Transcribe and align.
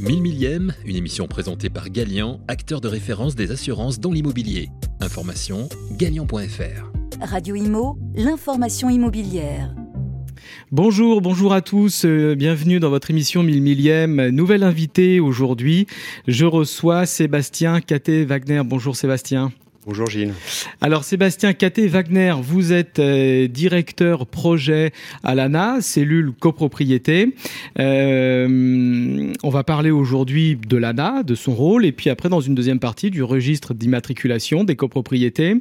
1000 0.00 0.22
millième, 0.22 0.74
une 0.84 0.96
émission 0.96 1.26
présentée 1.26 1.70
par 1.70 1.90
Galian, 1.90 2.40
acteur 2.46 2.80
de 2.80 2.86
référence 2.88 3.34
des 3.34 3.50
assurances 3.50 3.98
dans 3.98 4.12
l'immobilier. 4.12 4.68
Information 5.00 5.68
galian.fr. 5.92 6.92
Radio 7.20 7.56
Imo, 7.56 7.98
l'information 8.14 8.90
immobilière. 8.90 9.74
Bonjour, 10.70 11.20
bonjour 11.20 11.52
à 11.52 11.62
tous, 11.62 12.04
euh, 12.04 12.36
bienvenue 12.36 12.78
dans 12.78 12.90
votre 12.90 13.10
émission 13.10 13.42
1000 13.42 13.60
millième. 13.60 14.28
Nouvelle 14.28 14.62
invitée 14.62 15.18
aujourd'hui, 15.18 15.86
je 16.28 16.44
reçois 16.44 17.04
Sébastien 17.04 17.80
Caté-Wagner. 17.80 18.62
Bonjour 18.64 18.94
Sébastien. 18.94 19.52
Bonjour 19.88 20.10
Gilles. 20.10 20.34
Alors 20.82 21.02
Sébastien 21.02 21.54
Caté-Wagner, 21.54 22.34
vous 22.42 22.74
êtes 22.74 22.98
euh, 22.98 23.48
directeur 23.48 24.26
projet 24.26 24.92
à 25.24 25.34
l'ANA, 25.34 25.80
cellule 25.80 26.32
copropriété. 26.38 27.34
Euh, 27.78 29.32
on 29.42 29.48
va 29.48 29.64
parler 29.64 29.90
aujourd'hui 29.90 30.56
de 30.56 30.76
l'ANA, 30.76 31.22
de 31.22 31.34
son 31.34 31.54
rôle, 31.54 31.86
et 31.86 31.92
puis 31.92 32.10
après 32.10 32.28
dans 32.28 32.42
une 32.42 32.54
deuxième 32.54 32.80
partie 32.80 33.10
du 33.10 33.22
registre 33.22 33.72
d'immatriculation 33.72 34.62
des 34.62 34.76
copropriétés. 34.76 35.54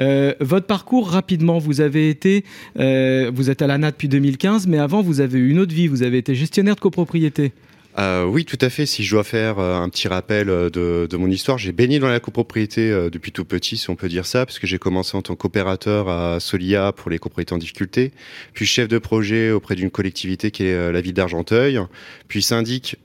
Euh, 0.00 0.34
votre 0.40 0.66
parcours 0.66 1.08
rapidement, 1.08 1.58
vous 1.58 1.80
avez 1.80 2.10
été, 2.10 2.42
vous 2.74 3.48
êtes 3.48 3.62
à 3.62 3.68
l'ANA 3.68 3.92
depuis 3.92 4.08
2015, 4.08 4.66
mais 4.66 4.78
avant 4.78 5.02
vous 5.02 5.20
avez 5.20 5.38
eu 5.38 5.50
une 5.50 5.60
autre 5.60 5.72
vie, 5.72 5.86
vous 5.86 6.02
avez 6.02 6.18
été 6.18 6.34
gestionnaire 6.34 6.74
de 6.74 6.80
copropriété. 6.80 7.52
Euh, 7.98 8.24
oui, 8.24 8.44
tout 8.44 8.58
à 8.60 8.70
fait. 8.70 8.86
Si 8.86 9.02
je 9.02 9.10
dois 9.10 9.24
faire 9.24 9.58
euh, 9.58 9.80
un 9.80 9.88
petit 9.88 10.06
rappel 10.06 10.48
euh, 10.50 10.70
de, 10.70 11.16
mon 11.16 11.28
histoire, 11.28 11.58
j'ai 11.58 11.72
baigné 11.72 11.98
dans 11.98 12.08
la 12.08 12.20
copropriété 12.20 13.08
depuis 13.10 13.32
tout 13.32 13.44
petit, 13.44 13.76
si 13.76 13.90
on 13.90 13.96
peut 13.96 14.08
dire 14.08 14.24
ça, 14.24 14.46
parce 14.46 14.58
que 14.58 14.66
j'ai 14.66 14.78
commencé 14.78 15.16
en 15.16 15.22
tant 15.22 15.34
qu'opérateur 15.34 16.08
à 16.08 16.38
Solia 16.38 16.92
pour 16.92 17.10
les 17.10 17.18
copropriétés 17.18 17.54
en 17.54 17.58
difficulté, 17.58 18.12
puis 18.52 18.66
chef 18.66 18.86
de 18.86 18.98
projet 18.98 19.50
auprès 19.50 19.74
d'une 19.74 19.90
collectivité 19.90 20.50
qui 20.50 20.64
est 20.64 20.92
la 20.92 21.00
ville 21.00 21.14
d'Argenteuil, 21.14 21.80
puis 22.28 22.42
syndic 22.42 22.96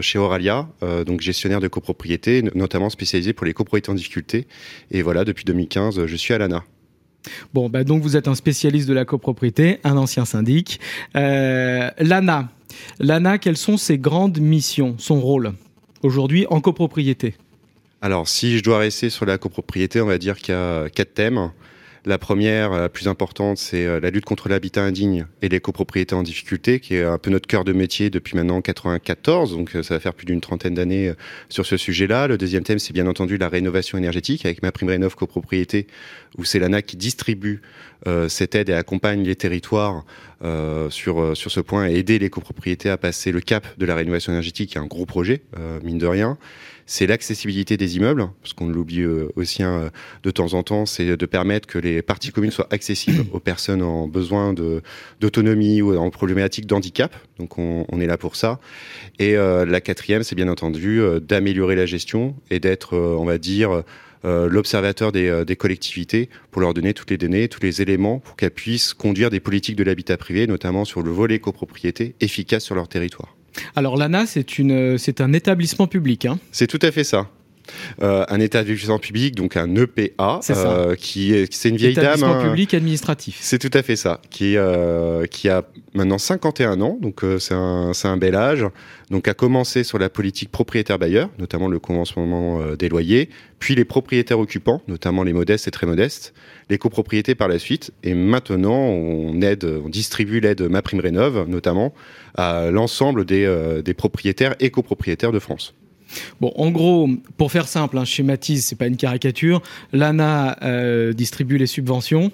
chez 0.00 0.18
Oralia, 0.18 0.68
donc 1.06 1.20
gestionnaire 1.20 1.60
de 1.60 1.68
copropriété, 1.68 2.42
notamment 2.54 2.90
spécialisé 2.90 3.32
pour 3.32 3.44
les 3.44 3.52
copropriétés 3.52 3.90
en 3.90 3.94
difficulté. 3.94 4.46
Et 4.90 5.02
voilà, 5.02 5.24
depuis 5.24 5.44
2015, 5.44 6.06
je 6.06 6.16
suis 6.16 6.32
à 6.32 6.38
l'ANA. 6.38 6.64
Bon, 7.52 7.68
bah 7.68 7.84
donc 7.84 8.02
vous 8.02 8.16
êtes 8.16 8.28
un 8.28 8.34
spécialiste 8.34 8.88
de 8.88 8.94
la 8.94 9.04
copropriété, 9.04 9.78
un 9.84 9.96
ancien 9.96 10.24
syndic. 10.24 10.80
L'ANA, 11.14 12.48
L'ANA, 12.98 13.38
quelles 13.38 13.56
sont 13.56 13.76
ses 13.76 13.98
grandes 13.98 14.40
missions, 14.40 14.96
son 14.98 15.20
rôle 15.20 15.52
aujourd'hui 16.02 16.46
en 16.50 16.60
copropriété? 16.60 17.34
Alors, 18.02 18.28
si 18.28 18.56
je 18.56 18.62
dois 18.62 18.78
rester 18.78 19.10
sur 19.10 19.26
la 19.26 19.36
copropriété, 19.36 20.00
on 20.00 20.06
va 20.06 20.18
dire 20.18 20.38
qu'il 20.38 20.54
y 20.54 20.56
a 20.56 20.88
quatre 20.88 21.14
thèmes. 21.14 21.50
La 22.06 22.16
première, 22.16 22.70
la 22.70 22.88
plus 22.88 23.08
importante, 23.08 23.58
c'est 23.58 23.84
euh, 23.84 24.00
la 24.00 24.08
lutte 24.08 24.24
contre 24.24 24.48
l'habitat 24.48 24.82
indigne 24.82 25.26
et 25.42 25.50
les 25.50 25.60
copropriétés 25.60 26.14
en 26.14 26.22
difficulté, 26.22 26.80
qui 26.80 26.94
est 26.94 27.04
un 27.04 27.18
peu 27.18 27.30
notre 27.30 27.46
cœur 27.46 27.62
de 27.62 27.74
métier 27.74 28.08
depuis 28.08 28.36
maintenant 28.36 28.62
94, 28.62 29.52
donc 29.52 29.76
euh, 29.76 29.82
ça 29.82 29.94
va 29.94 30.00
faire 30.00 30.14
plus 30.14 30.24
d'une 30.24 30.40
trentaine 30.40 30.74
d'années 30.74 31.08
euh, 31.08 31.14
sur 31.50 31.66
ce 31.66 31.76
sujet-là. 31.76 32.26
Le 32.26 32.38
deuxième 32.38 32.62
thème, 32.62 32.78
c'est 32.78 32.94
bien 32.94 33.06
entendu 33.06 33.36
la 33.36 33.50
rénovation 33.50 33.98
énergétique. 33.98 34.46
Avec 34.46 34.62
ma 34.62 34.72
prime 34.72 34.88
rénov 34.88 35.14
copropriété, 35.14 35.88
où 36.38 36.44
c'est 36.44 36.58
l'ANA 36.58 36.80
qui 36.80 36.96
distribue 36.96 37.60
cette 38.28 38.54
aide 38.54 38.70
et 38.70 38.72
accompagne 38.72 39.24
les 39.24 39.36
territoires 39.36 40.06
sur, 40.88 41.36
sur 41.36 41.50
ce 41.50 41.60
point 41.60 41.86
et 41.86 41.96
aider 41.96 42.18
les 42.18 42.30
copropriétés 42.30 42.88
à 42.88 42.96
passer 42.96 43.30
le 43.30 43.40
cap 43.40 43.66
de 43.78 43.84
la 43.84 43.94
rénovation 43.94 44.32
énergétique, 44.32 44.70
qui 44.70 44.78
est 44.78 44.80
un 44.80 44.86
gros 44.86 45.04
projet, 45.04 45.42
mine 45.84 45.98
de 45.98 46.06
rien 46.06 46.38
c'est 46.90 47.06
l'accessibilité 47.06 47.76
des 47.76 47.98
immeubles, 47.98 48.30
parce 48.42 48.52
qu'on 48.52 48.66
l'oublie 48.66 49.02
euh, 49.02 49.28
aussi 49.36 49.62
hein, 49.62 49.92
de 50.24 50.30
temps 50.32 50.54
en 50.54 50.64
temps, 50.64 50.86
c'est 50.86 51.16
de 51.16 51.26
permettre 51.26 51.68
que 51.68 51.78
les 51.78 52.02
parties 52.02 52.32
communes 52.32 52.50
soient 52.50 52.66
accessibles 52.72 53.26
aux 53.32 53.38
personnes 53.38 53.80
en 53.80 54.08
besoin 54.08 54.54
d'autonomie 55.20 55.82
ou 55.82 55.96
en 55.96 56.10
problématique 56.10 56.66
d'handicap. 56.66 57.14
Donc 57.38 57.58
on, 57.58 58.00
est 58.00 58.06
là 58.06 58.18
pour 58.18 58.34
ça. 58.34 58.58
Et 59.20 59.36
euh, 59.36 59.64
la 59.64 59.80
quatrième, 59.80 60.24
c'est 60.24 60.34
bien 60.34 60.48
entendu 60.48 61.00
euh, 61.00 61.20
d'améliorer 61.20 61.76
la 61.76 61.86
gestion 61.86 62.34
et 62.50 62.58
d'être, 62.58 62.96
on 62.96 63.24
va 63.24 63.38
dire, 63.38 63.84
l'observateur 64.24 65.12
des, 65.12 65.44
des, 65.46 65.56
collectivités 65.56 66.28
pour 66.50 66.60
leur 66.60 66.74
donner 66.74 66.92
toutes 66.92 67.10
les 67.10 67.18
données, 67.18 67.48
tous 67.48 67.62
les 67.62 67.82
éléments 67.82 68.18
pour 68.18 68.34
qu'elles 68.34 68.50
puissent 68.50 68.94
conduire 68.94 69.30
des 69.30 69.40
politiques 69.40 69.76
de 69.76 69.84
l'habitat 69.84 70.16
privé, 70.16 70.48
notamment 70.48 70.84
sur 70.84 71.02
le 71.02 71.10
volet 71.12 71.38
copropriété, 71.38 72.16
efficaces 72.20 72.64
sur 72.64 72.74
leur 72.74 72.88
territoire. 72.88 73.36
Alors 73.76 73.96
l'ANA, 73.96 74.26
c'est 74.26 74.58
une, 74.58 74.98
c'est 74.98 75.20
un 75.20 75.32
établissement 75.32 75.86
public. 75.86 76.26
Hein 76.26 76.38
c'est 76.52 76.66
tout 76.66 76.78
à 76.82 76.90
fait 76.90 77.04
ça. 77.04 77.28
Euh, 78.02 78.24
un 78.28 78.40
établissement 78.40 78.98
public, 78.98 79.34
donc 79.34 79.56
un 79.56 79.74
EPA, 79.74 80.40
euh, 80.50 80.94
qui 80.94 81.34
est, 81.34 81.52
c'est 81.52 81.68
une 81.68 81.76
vieille 81.76 81.94
dame. 81.94 82.04
Établissement 82.04 82.34
hein. 82.34 82.48
public 82.48 82.74
administratif. 82.74 83.38
C'est 83.40 83.58
tout 83.58 83.70
à 83.76 83.82
fait 83.82 83.96
ça, 83.96 84.20
qui, 84.30 84.56
euh, 84.56 85.26
qui 85.26 85.48
a 85.48 85.64
maintenant 85.94 86.18
51 86.18 86.80
ans, 86.80 86.98
donc 87.00 87.22
c'est 87.38 87.54
un, 87.54 87.92
c'est 87.92 88.08
un 88.08 88.16
bel 88.16 88.34
âge. 88.34 88.64
Donc 89.10 89.26
a 89.26 89.34
commencé 89.34 89.82
sur 89.82 89.98
la 89.98 90.08
politique 90.08 90.50
propriétaire-bailleur, 90.50 91.30
notamment 91.38 91.68
le 91.68 91.80
conventionnement 91.80 92.60
des 92.78 92.88
loyers, 92.88 93.28
puis 93.58 93.74
les 93.74 93.84
propriétaires 93.84 94.38
occupants, 94.38 94.82
notamment 94.86 95.24
les 95.24 95.32
modestes 95.32 95.66
et 95.66 95.72
très 95.72 95.86
modestes, 95.86 96.32
les 96.68 96.78
copropriétés 96.78 97.34
par 97.34 97.48
la 97.48 97.58
suite, 97.58 97.90
et 98.04 98.14
maintenant 98.14 98.78
on 98.78 99.42
aide, 99.42 99.64
on 99.64 99.88
distribue 99.88 100.38
l'aide 100.38 100.62
MaPrimeRénov, 100.62 101.48
notamment 101.48 101.92
à 102.36 102.70
l'ensemble 102.70 103.24
des, 103.24 103.82
des 103.84 103.94
propriétaires 103.94 104.54
et 104.60 104.70
copropriétaires 104.70 105.32
de 105.32 105.40
France. 105.40 105.74
Bon, 106.40 106.52
en 106.56 106.70
gros, 106.70 107.08
pour 107.36 107.52
faire 107.52 107.68
simple, 107.68 107.98
un 107.98 108.02
hein, 108.02 108.04
schématise, 108.04 108.64
c'est 108.64 108.76
pas 108.76 108.86
une 108.86 108.96
caricature. 108.96 109.62
L'ANA 109.92 110.56
euh, 110.62 111.12
distribue 111.12 111.58
les 111.58 111.66
subventions 111.66 112.32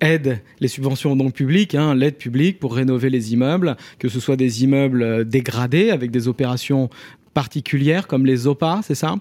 aide 0.00 0.40
les 0.60 0.68
subventions 0.68 1.14
donc 1.14 1.32
publiques, 1.32 1.74
hein, 1.74 1.94
l'aide 1.94 2.16
publique 2.16 2.58
pour 2.58 2.74
rénover 2.74 3.08
les 3.08 3.32
immeubles, 3.32 3.76
que 4.00 4.08
ce 4.08 4.20
soit 4.20 4.36
des 4.36 4.64
immeubles 4.64 5.02
euh, 5.02 5.24
dégradés 5.24 5.90
avec 5.90 6.10
des 6.10 6.26
opérations 6.28 6.90
particulières 7.34 8.06
comme 8.06 8.26
les 8.26 8.46
OPA, 8.46 8.80
c'est 8.82 8.94
ça? 8.94 9.14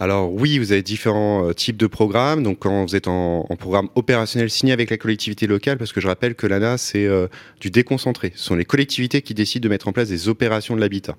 Alors 0.00 0.32
oui, 0.32 0.58
vous 0.58 0.72
avez 0.72 0.82
différents 0.82 1.48
euh, 1.48 1.52
types 1.52 1.76
de 1.76 1.86
programmes. 1.86 2.42
Donc 2.42 2.60
quand 2.60 2.84
vous 2.84 2.96
êtes 2.96 3.08
en, 3.08 3.44
programme 3.58 3.88
opérationnel 3.94 4.50
signé 4.50 4.72
avec 4.72 4.90
la 4.90 4.96
collectivité 4.96 5.46
locale, 5.46 5.78
parce 5.78 5.92
que 5.92 6.00
je 6.00 6.08
rappelle 6.08 6.34
que 6.34 6.46
l'ANA 6.46 6.78
c'est 6.78 7.06
euh, 7.06 7.28
du 7.60 7.70
déconcentré. 7.70 8.32
Ce 8.34 8.44
sont 8.44 8.54
les 8.56 8.64
collectivités 8.64 9.22
qui 9.22 9.34
décident 9.34 9.62
de 9.62 9.68
mettre 9.68 9.88
en 9.88 9.92
place 9.92 10.08
des 10.08 10.28
opérations 10.28 10.74
de 10.74 10.80
l'habitat. 10.80 11.16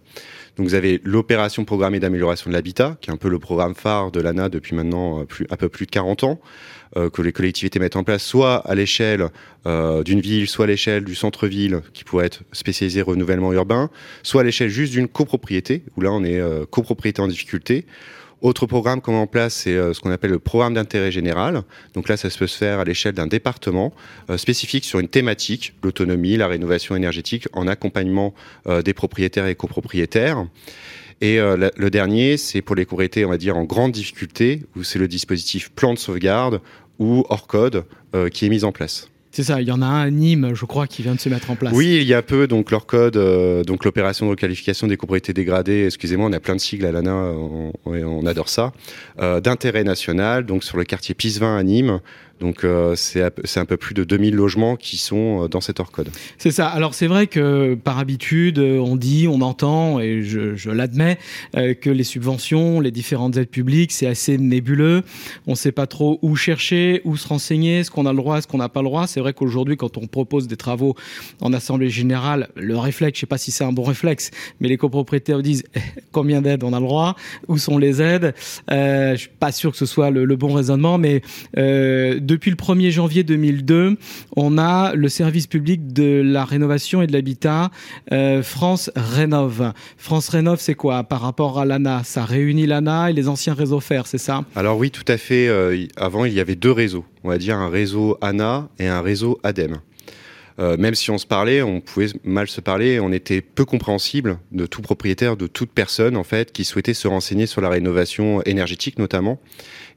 Donc 0.58 0.68
vous 0.68 0.76
avez 0.76 1.00
l'opération 1.04 1.64
programmée 1.66 2.00
d'amélioration 2.00 2.50
de 2.50 2.56
l'habitat, 2.56 2.98
qui 3.02 3.10
est 3.10 3.14
un 3.14 3.18
peu 3.18 3.30
le 3.30 3.40
programme 3.40 3.76
phare 3.76 4.12
de 4.12 4.20
l'ANA 4.20 4.50
depuis 4.50 4.76
maintenant 4.76 5.22
euh, 5.22 5.26
plus, 5.26 5.48
un 5.50 5.56
peu 5.56 5.70
plus 5.70 5.86
de 5.86 5.92
40 5.92 6.24
ans. 6.24 6.40
que 6.96 7.24
les 7.24 7.32
collectivités 7.32 7.80
mettent 7.80 7.96
en 7.96 8.04
place, 8.04 8.24
soit 8.24 8.58
à 8.70 8.76
l'échelle 8.76 9.30
d'une 9.66 10.22
ville, 10.22 10.48
soit 10.48 10.66
à 10.66 10.68
l'échelle 10.68 11.04
du 11.04 11.16
centre-ville, 11.16 11.82
qui 11.94 12.04
pourrait 12.04 12.28
être 12.28 12.44
spécialisé 12.52 13.02
renouvellement 13.02 13.52
urbain, 13.52 13.90
soit 14.22 14.42
à 14.42 14.44
l'échelle 14.44 14.70
juste 14.70 14.94
d'une 14.94 15.08
copropriété, 15.08 15.82
où 15.98 16.02
là 16.02 16.12
on 16.12 16.24
est 16.24 16.40
copropriété 16.70 17.20
en 17.20 17.28
difficulté, 17.28 17.88
autre 18.44 18.68
programme 18.68 19.02
qu'on 19.02 19.14
met 19.14 19.18
en 19.18 19.28
place, 19.28 19.54
c'est 19.54 19.76
euh, 19.76 19.94
ce 19.94 20.02
qu'on 20.02 20.12
appelle 20.12 20.32
le 20.32 20.40
programme 20.40 20.74
d'intérêt 20.74 21.12
général. 21.12 21.64
Donc 21.94 22.10
là, 22.10 22.18
ça 22.18 22.30
peut 22.30 22.46
se 22.46 22.58
faire 22.58 22.80
à 22.80 22.84
l'échelle 22.84 23.14
d'un 23.14 23.26
département 23.26 23.94
euh, 24.30 24.38
spécifique 24.38 24.84
sur 24.84 25.00
une 25.00 25.08
thématique, 25.08 25.74
l'autonomie, 25.82 26.36
la 26.36 26.48
rénovation 26.48 26.96
énergétique, 26.96 27.48
en 27.54 27.68
accompagnement 27.68 28.34
euh, 28.68 28.82
des 28.82 28.94
propriétaires 28.94 29.48
et 29.48 29.56
copropriétaires. 29.56 30.46
Et 31.22 31.38
le 31.40 31.90
dernier, 31.90 32.36
c'est 32.36 32.62
pour 32.62 32.76
les 32.76 32.84
copropriétés, 32.84 33.24
on 33.24 33.30
va 33.30 33.38
dire, 33.38 33.56
en 33.56 33.64
grande 33.64 33.94
difficulté, 33.94 34.64
où 34.76 34.84
c'est 34.84 35.00
le 35.00 35.08
dispositif 35.08 35.70
plan 35.72 35.94
de 35.94 36.00
sauvegarde 36.00 36.60
ou 37.00 37.24
hors 37.30 37.48
code 37.48 37.86
qui 38.34 38.46
est 38.46 38.50
mis 38.50 38.66
en 38.66 38.74
place. 38.74 39.08
C'est 39.36 39.42
ça, 39.42 39.60
il 39.60 39.68
y 39.68 39.72
en 39.72 39.82
a 39.82 39.88
un 39.88 40.02
à 40.02 40.10
Nîmes, 40.12 40.52
je 40.54 40.66
crois, 40.66 40.86
qui 40.86 41.02
vient 41.02 41.16
de 41.16 41.20
se 41.20 41.28
mettre 41.28 41.50
en 41.50 41.56
place. 41.56 41.74
Oui, 41.74 41.98
il 42.00 42.08
y 42.08 42.14
a 42.14 42.22
peu, 42.22 42.46
donc 42.46 42.70
leur 42.70 42.86
code, 42.86 43.18
euh, 43.18 43.64
donc 43.64 43.84
l'opération 43.84 44.28
de 44.28 44.30
requalification 44.30 44.86
des 44.86 44.96
propriétés 44.96 45.34
dégradées, 45.34 45.86
excusez-moi, 45.88 46.30
on 46.30 46.34
a 46.34 46.40
plein 46.40 46.56
de 46.56 46.60
sigles 46.60 46.86
à 46.86 46.92
l'ANA, 46.92 47.16
on, 47.16 47.74
on, 47.84 48.26
adore 48.28 48.48
ça, 48.48 48.74
euh, 49.20 49.42
d'intérêt 49.42 49.84
national, 49.84 50.46
donc 50.46 50.64
sur 50.64 50.78
le 50.78 50.84
quartier 50.84 51.16
Pisevin 51.16 51.58
à 51.58 51.64
Nîmes, 51.64 52.00
donc 52.44 52.66
euh, 52.66 52.94
c'est 52.96 53.22
un 53.58 53.66
peu 53.66 53.78
plus 53.78 53.94
de 53.94 54.04
2000 54.04 54.36
logements 54.36 54.76
qui 54.76 54.98
sont 54.98 55.46
euh, 55.46 55.48
dans 55.48 55.62
cet 55.62 55.80
hors 55.80 55.92
code. 55.92 56.10
C'est 56.38 56.52
ça. 56.52 56.68
Alors 56.68 56.94
c'est 56.94 57.08
vrai 57.08 57.28
que 57.28 57.76
par 57.76 58.00
habitude, 58.00 58.60
euh, 58.60 58.80
on 58.80 58.98
dit, 58.98 59.30
on 59.30 59.40
entend, 59.40 60.02
et 60.02 60.24
je, 60.24 60.70
l'admets, 60.70 61.18
que 61.54 61.90
les 61.90 62.04
subventions, 62.04 62.82
les 62.82 62.92
différentes 62.92 63.38
aides 63.38 63.50
publiques, 63.50 63.94
c'est 63.94 64.08
assez 64.08 64.38
nébuleux. 64.38 65.04
On 65.48 65.52
ne 65.52 65.56
sait 65.56 65.72
pas 65.72 65.88
trop 65.88 66.20
où 66.22 66.36
chercher, 66.36 67.02
où 67.06 67.16
se 67.16 67.28
renseigner, 67.28 67.84
ce 67.86 67.92
qu'on 67.92 68.06
a 68.06 68.12
le 68.12 68.18
droit, 68.18 68.42
ce 68.42 68.48
qu'on 68.48 68.58
n'a 68.58 68.70
pas 68.70 68.82
le 68.82 68.88
droit. 68.88 69.08
C'est 69.08 69.22
vrai 69.22 69.34
qu'aujourd'hui, 69.34 69.78
quand 69.78 69.98
on 69.98 70.08
propose 70.08 70.48
des 70.48 70.58
travaux 70.58 70.96
en 71.40 71.54
assemblée 71.54 71.90
générale, 71.90 72.50
le 72.56 72.78
réflexe, 72.78 73.18
je 73.18 73.22
sais 73.22 73.28
pas 73.28 73.38
si 73.38 73.52
c'est 73.52 73.64
un 73.64 73.72
bon 73.72 73.84
réflexe, 73.84 74.32
mais 74.60 74.68
les 74.68 74.78
copropriétaires 74.78 75.42
disent 75.42 75.64
eh, 75.76 75.80
combien 76.12 76.42
d'aides 76.42 76.64
on 76.64 76.74
a 76.74 76.80
le 76.80 76.86
droit, 76.86 77.16
où 77.48 77.58
sont 77.58 77.78
les 77.78 78.02
aides? 78.02 78.34
Je 78.70 79.16
suis 79.16 79.30
pas 79.40 79.54
sûr 79.54 79.72
que 79.72 79.78
ce 79.78 79.86
soit 79.86 80.10
le, 80.10 80.26
le 80.26 80.36
bon 80.36 80.54
raisonnement, 80.54 80.98
mais 80.98 81.22
euh, 81.58 82.20
depuis 82.34 82.50
le 82.50 82.58
1er 82.58 82.90
janvier 82.90 83.24
2002, 83.24 83.96
on 84.36 84.58
a 84.58 84.96
le 84.96 85.08
service 85.08 85.46
public 85.46 85.94
de 85.94 86.22
la 86.26 86.46
rénovation 86.46 87.04
et 87.04 87.08
de 87.08 87.14
l'habitat 87.14 87.70
euh, 88.12 88.42
France 88.42 88.90
Rénove. 88.96 89.72
France 89.98 90.30
Rénove, 90.30 90.60
c'est 90.60 90.74
quoi 90.74 91.04
par 91.04 91.22
rapport 91.22 91.60
à 91.60 91.66
l'ANA? 91.66 92.02
Ça 92.04 92.26
réunit 92.26 92.66
l'ANA 92.66 93.12
et 93.12 93.14
les 93.14 93.28
anciens 93.28 93.54
réseaux 93.54 93.80
FER, 93.80 94.02
c'est 94.06 94.18
ça? 94.18 94.44
Alors 94.56 94.80
oui, 94.80 94.90
tout 94.90 95.06
à 95.08 95.18
fait. 95.18 95.48
Euh, 95.48 95.86
avant, 95.96 96.26
il 96.26 96.34
y 96.34 96.40
avait 96.40 96.56
deux 96.56 96.72
réseaux. 96.72 97.06
On 97.24 97.30
va 97.30 97.38
dire 97.38 97.56
un 97.58 97.70
réseau 97.70 98.18
ANA 98.22 98.68
et 98.80 98.88
un 98.88 99.02
réseau 99.02 99.40
ADEME. 99.44 99.78
Euh, 100.60 100.78
même 100.78 100.96
si 100.96 101.10
on 101.10 101.18
se 101.18 101.26
parlait, 101.26 101.62
on 101.62 101.82
pouvait 101.82 102.08
mal 102.24 102.48
se 102.48 102.62
parler, 102.62 103.00
on 103.00 103.12
était 103.12 103.42
peu 103.42 103.66
compréhensible 103.66 104.38
de 104.52 104.66
tout 104.66 104.82
propriétaire, 104.82 105.36
de 105.36 105.48
toute 105.48 105.72
personne 105.72 106.16
en 106.16 106.24
fait 106.24 106.52
qui 106.52 106.64
souhaitait 106.64 106.94
se 106.94 107.08
renseigner 107.08 107.48
sur 107.48 107.62
la 107.62 107.70
rénovation 107.70 108.42
énergétique 108.44 109.00
notamment. 109.00 109.40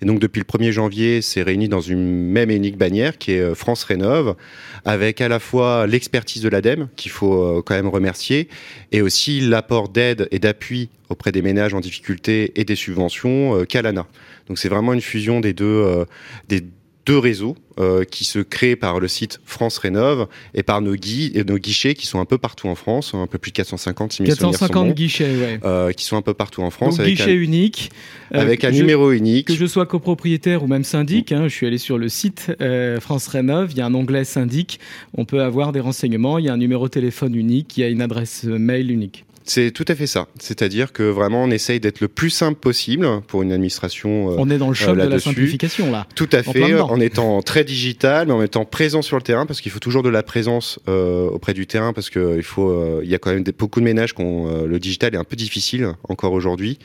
Et 0.02 0.06
donc 0.06 0.18
depuis 0.18 0.40
le 0.40 0.44
1er 0.44 0.72
janvier, 0.72 1.22
c'est 1.22 1.42
réuni 1.42 1.68
dans 1.68 1.80
une 1.80 2.30
même 2.30 2.50
et 2.50 2.56
unique 2.56 2.78
bannière 2.78 3.18
qui 3.18 3.32
est 3.32 3.40
euh, 3.40 3.54
France 3.54 3.84
Rénove, 3.84 4.36
avec 4.84 5.20
à 5.20 5.28
la 5.28 5.38
fois 5.38 5.86
l'expertise 5.86 6.42
de 6.42 6.48
l'ADEME 6.48 6.88
qu'il 6.96 7.10
faut 7.10 7.42
euh, 7.42 7.62
quand 7.64 7.74
même 7.74 7.88
remercier, 7.88 8.48
et 8.92 9.02
aussi 9.02 9.40
l'apport 9.40 9.88
d'aide 9.88 10.28
et 10.30 10.38
d'appui 10.38 10.88
auprès 11.08 11.32
des 11.32 11.42
ménages 11.42 11.74
en 11.74 11.80
difficulté 11.80 12.52
et 12.56 12.64
des 12.64 12.74
subventions 12.74 13.64
Calana. 13.64 14.06
Donc 14.48 14.58
c'est 14.58 14.68
vraiment 14.68 14.92
une 14.92 15.00
fusion 15.00 15.38
des 15.40 15.52
deux, 15.52 16.04
des 16.48 16.64
deux 17.06 17.18
réseaux 17.18 17.56
euh, 17.78 18.04
qui 18.04 18.24
se 18.24 18.40
créent 18.40 18.76
par 18.76 18.98
le 19.00 19.06
site 19.06 19.40
France 19.44 19.78
Rénove 19.78 20.26
et 20.54 20.62
par 20.62 20.80
nos, 20.80 20.94
et 20.94 21.44
nos 21.46 21.56
guichets 21.56 21.94
qui 21.94 22.06
sont 22.06 22.18
un 22.18 22.24
peu 22.24 22.36
partout 22.36 22.68
en 22.68 22.74
France, 22.74 23.14
un 23.14 23.28
peu 23.28 23.38
plus 23.38 23.52
de 23.52 23.56
450 23.56 24.12
si 24.12 24.24
450 24.24 24.92
guichets, 24.92 25.36
ouais. 25.36 25.60
Euh, 25.64 25.92
qui 25.92 26.04
sont 26.04 26.16
un 26.16 26.22
peu 26.22 26.34
partout 26.34 26.62
en 26.62 26.70
France. 26.70 26.98
Donc, 26.98 27.06
guichet 27.06 27.34
unique. 27.34 27.90
Euh, 28.34 28.40
avec 28.40 28.64
un 28.64 28.72
numéro 28.72 29.12
unique. 29.12 29.46
Que 29.46 29.54
je 29.54 29.66
sois 29.66 29.86
copropriétaire 29.86 30.64
ou 30.64 30.66
même 30.66 30.84
syndic, 30.84 31.30
hein, 31.30 31.44
je 31.44 31.54
suis 31.54 31.66
allé 31.66 31.78
sur 31.78 31.96
le 31.96 32.08
site 32.08 32.52
France 33.00 33.28
Rénove, 33.28 33.70
il 33.70 33.78
y 33.78 33.80
a 33.80 33.86
un 33.86 33.94
onglet 33.94 34.24
syndic, 34.24 34.80
on 35.16 35.24
peut 35.24 35.42
avoir 35.42 35.72
des 35.72 35.80
renseignements, 35.80 36.38
il 36.38 36.46
y 36.46 36.48
a 36.48 36.52
un 36.52 36.58
numéro 36.58 36.86
de 36.86 36.90
téléphone 36.90 37.34
unique, 37.34 37.76
il 37.76 37.80
y 37.80 37.84
a 37.84 37.88
une 37.88 38.02
adresse 38.02 38.44
mail 38.44 38.90
unique. 38.90 39.24
C'est 39.46 39.70
tout 39.70 39.84
à 39.86 39.94
fait 39.94 40.08
ça. 40.08 40.26
C'est-à-dire 40.40 40.92
que 40.92 41.04
vraiment, 41.04 41.44
on 41.44 41.50
essaye 41.50 41.78
d'être 41.78 42.00
le 42.00 42.08
plus 42.08 42.30
simple 42.30 42.58
possible 42.58 43.08
pour 43.28 43.42
une 43.42 43.52
administration. 43.52 44.32
Euh, 44.32 44.36
on 44.38 44.50
est 44.50 44.58
dans 44.58 44.68
le 44.68 44.74
choc 44.74 44.98
euh, 44.98 45.04
de 45.04 45.08
la 45.08 45.20
simplification 45.20 45.90
là. 45.90 46.06
Tout 46.16 46.28
à 46.32 46.42
fait. 46.42 46.74
En, 46.80 47.00
étant 47.00 47.40
très 47.42 47.62
digital, 47.62 48.26
mais 48.26 48.32
en 48.32 48.42
étant 48.42 48.64
présent 48.64 49.02
sur 49.02 49.16
le 49.16 49.22
terrain, 49.22 49.46
parce 49.46 49.60
qu'il 49.60 49.70
faut 49.70 49.78
toujours 49.78 50.02
de 50.02 50.08
la 50.08 50.24
présence 50.24 50.80
euh, 50.88 51.28
auprès 51.28 51.54
du 51.54 51.66
terrain, 51.66 51.92
parce 51.92 52.10
qu'il 52.10 52.42
faut, 52.42 53.00
il 53.02 53.08
y 53.08 53.14
a 53.14 53.18
quand 53.18 53.32
même 53.32 53.44
beaucoup 53.56 53.80
de 53.80 53.84
ménages 53.84 54.14
qui 54.14 54.22
ont 54.22 54.66
le 54.66 54.78
digital 54.80 55.14
est 55.14 55.18
un 55.18 55.24
peu 55.24 55.36
difficile 55.36 55.92
encore 56.08 56.32
aujourd'hui. 56.32 56.78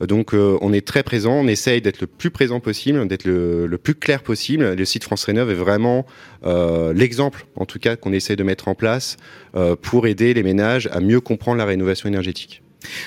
Donc 0.00 0.34
euh, 0.34 0.58
on 0.60 0.72
est 0.72 0.86
très 0.86 1.02
présent, 1.02 1.34
on 1.34 1.46
essaye 1.46 1.80
d'être 1.80 2.00
le 2.00 2.06
plus 2.06 2.30
présent 2.30 2.60
possible, 2.60 3.06
d'être 3.08 3.24
le, 3.24 3.78
plus 3.82 3.94
clair 3.94 4.22
possible. 4.22 4.74
Le 4.74 4.84
site 4.84 5.04
France 5.04 5.24
Rénov 5.24 5.50
est 5.50 5.54
vraiment 5.54 6.06
euh, 6.44 6.92
l'exemple, 6.92 7.46
en 7.56 7.66
tout 7.66 7.78
cas, 7.78 7.96
qu'on 7.96 8.12
essaye 8.12 8.36
de 8.36 8.42
mettre 8.42 8.68
en 8.68 8.74
place 8.74 9.16
euh, 9.54 9.76
pour 9.80 10.06
aider 10.06 10.34
les 10.34 10.42
ménages 10.42 10.88
à 10.92 11.00
mieux 11.00 11.20
comprendre 11.20 11.58
la 11.58 11.64
rénovation 11.64 12.08
énergétique. 12.08 12.62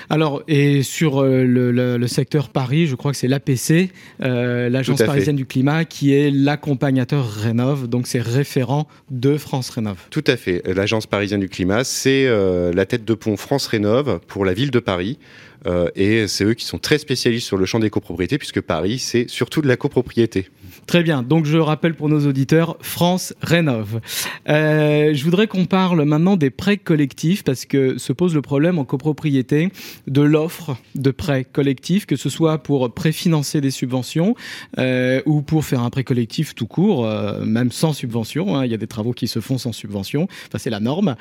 Alors, 0.09 0.41
et 0.47 0.83
sur 0.83 1.21
le, 1.21 2.07
secteur 2.07 2.47
Paris, 2.47 2.87
je 2.87 2.95
crois 2.95 3.11
que 3.11 3.17
c'est 3.17 3.27
l'APC, 3.27 3.91
l'Agence 4.19 5.01
parisienne 5.01 5.35
du 5.35 5.45
climat, 5.45 5.83
qui 5.83 6.13
est 6.13 6.31
l'accompagnateur 6.31 7.29
Rénov, 7.29 7.89
donc 7.89 8.07
c'est 8.07 8.21
référent 8.21 8.87
de 9.11 9.35
France 9.35 9.69
Rénov. 9.69 9.97
Tout 10.11 10.23
à 10.27 10.37
fait. 10.37 10.61
L'Agence 10.65 11.07
parisienne 11.07 11.41
du 11.41 11.49
climat, 11.49 11.83
c'est 11.83 12.25
la 12.73 12.85
tête 12.85 13.03
de 13.03 13.13
pont 13.15 13.35
France 13.35 13.67
Rénov 13.67 14.21
pour 14.27 14.45
la 14.45 14.53
ville 14.53 14.71
de 14.71 14.79
Paris. 14.79 15.19
Euh, 15.65 15.89
et 15.95 16.27
c'est 16.27 16.43
eux 16.43 16.53
qui 16.53 16.65
sont 16.65 16.77
très 16.77 16.97
spécialistes 16.97 17.47
sur 17.47 17.57
le 17.57 17.65
champ 17.65 17.79
des 17.79 17.89
copropriétés, 17.89 18.37
puisque 18.37 18.61
Paris, 18.61 18.99
c'est 18.99 19.29
surtout 19.29 19.61
de 19.61 19.67
la 19.67 19.77
copropriété. 19.77 20.49
Très 20.87 21.03
bien. 21.03 21.23
Donc, 21.23 21.45
je 21.45 21.57
rappelle 21.57 21.95
pour 21.95 22.09
nos 22.09 22.27
auditeurs, 22.27 22.77
France 22.81 23.33
Rénove. 23.41 24.01
Euh, 24.49 25.13
je 25.13 25.23
voudrais 25.23 25.47
qu'on 25.47 25.65
parle 25.65 26.03
maintenant 26.03 26.37
des 26.37 26.49
prêts 26.49 26.77
collectifs, 26.77 27.43
parce 27.43 27.65
que 27.65 27.97
se 27.97 28.13
pose 28.13 28.35
le 28.35 28.41
problème 28.41 28.77
en 28.77 28.85
copropriété 28.85 29.69
de 30.07 30.21
l'offre 30.21 30.77
de 30.93 31.11
prêts 31.11 31.45
collectifs, 31.45 32.05
que 32.05 32.15
ce 32.15 32.29
soit 32.29 32.59
pour 32.59 32.93
préfinancer 32.93 33.61
des 33.61 33.71
subventions 33.71 34.35
euh, 34.77 35.21
ou 35.25 35.41
pour 35.41 35.65
faire 35.65 35.81
un 35.81 35.89
prêt 35.89 36.03
collectif 36.03 36.53
tout 36.53 36.67
court, 36.67 37.07
même 37.43 37.71
sans 37.71 37.93
subvention. 37.93 38.55
Hein. 38.55 38.65
Il 38.65 38.71
y 38.71 38.73
a 38.73 38.77
des 38.77 38.87
travaux 38.87 39.13
qui 39.13 39.27
se 39.27 39.39
font 39.39 39.57
sans 39.57 39.71
subvention. 39.71 40.27
Enfin, 40.47 40.57
c'est 40.57 40.69
la 40.69 40.79
norme. 40.79 41.15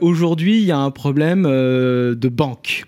Aujourd'hui, 0.00 0.58
il 0.58 0.64
y 0.64 0.72
a 0.72 0.78
un 0.78 0.90
problème 0.90 1.44
de 1.44 2.28
banque. 2.28 2.84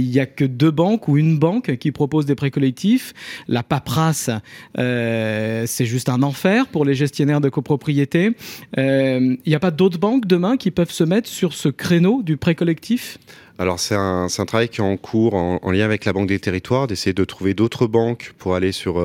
Il 0.00 0.10
n'y 0.10 0.20
a 0.20 0.26
que 0.26 0.44
deux 0.44 0.70
banques 0.70 1.08
ou 1.08 1.16
une 1.16 1.38
banque 1.38 1.76
qui 1.76 1.92
propose 1.92 2.26
des 2.26 2.34
prêts 2.34 2.50
collectifs. 2.50 3.12
La 3.48 3.62
paperasse, 3.62 4.30
euh, 4.78 5.64
c'est 5.66 5.86
juste 5.86 6.08
un 6.08 6.22
enfer 6.22 6.68
pour 6.68 6.84
les 6.84 6.94
gestionnaires 6.94 7.40
de 7.40 7.48
copropriété. 7.48 8.32
Euh, 8.78 9.36
il 9.44 9.48
n'y 9.48 9.54
a 9.54 9.60
pas 9.60 9.70
d'autres 9.70 9.98
banques 9.98 10.26
demain 10.26 10.56
qui 10.56 10.70
peuvent 10.70 10.90
se 10.90 11.04
mettre 11.04 11.28
sur 11.28 11.52
ce 11.52 11.68
créneau 11.68 12.22
du 12.22 12.36
prêt 12.36 12.54
collectif? 12.54 13.18
Alors 13.58 13.78
c'est 13.78 13.94
un, 13.94 14.26
un, 14.26 14.46
travail 14.46 14.70
qui 14.70 14.80
est 14.80 14.84
en 14.84 14.96
cours 14.96 15.34
en, 15.34 15.70
lien 15.70 15.84
avec 15.84 16.06
la 16.06 16.14
Banque 16.14 16.28
des 16.28 16.38
Territoires 16.38 16.86
d'essayer 16.86 17.12
de 17.12 17.24
trouver 17.24 17.52
d'autres 17.52 17.86
banques 17.86 18.32
pour 18.38 18.54
aller 18.54 18.72
sur 18.72 18.98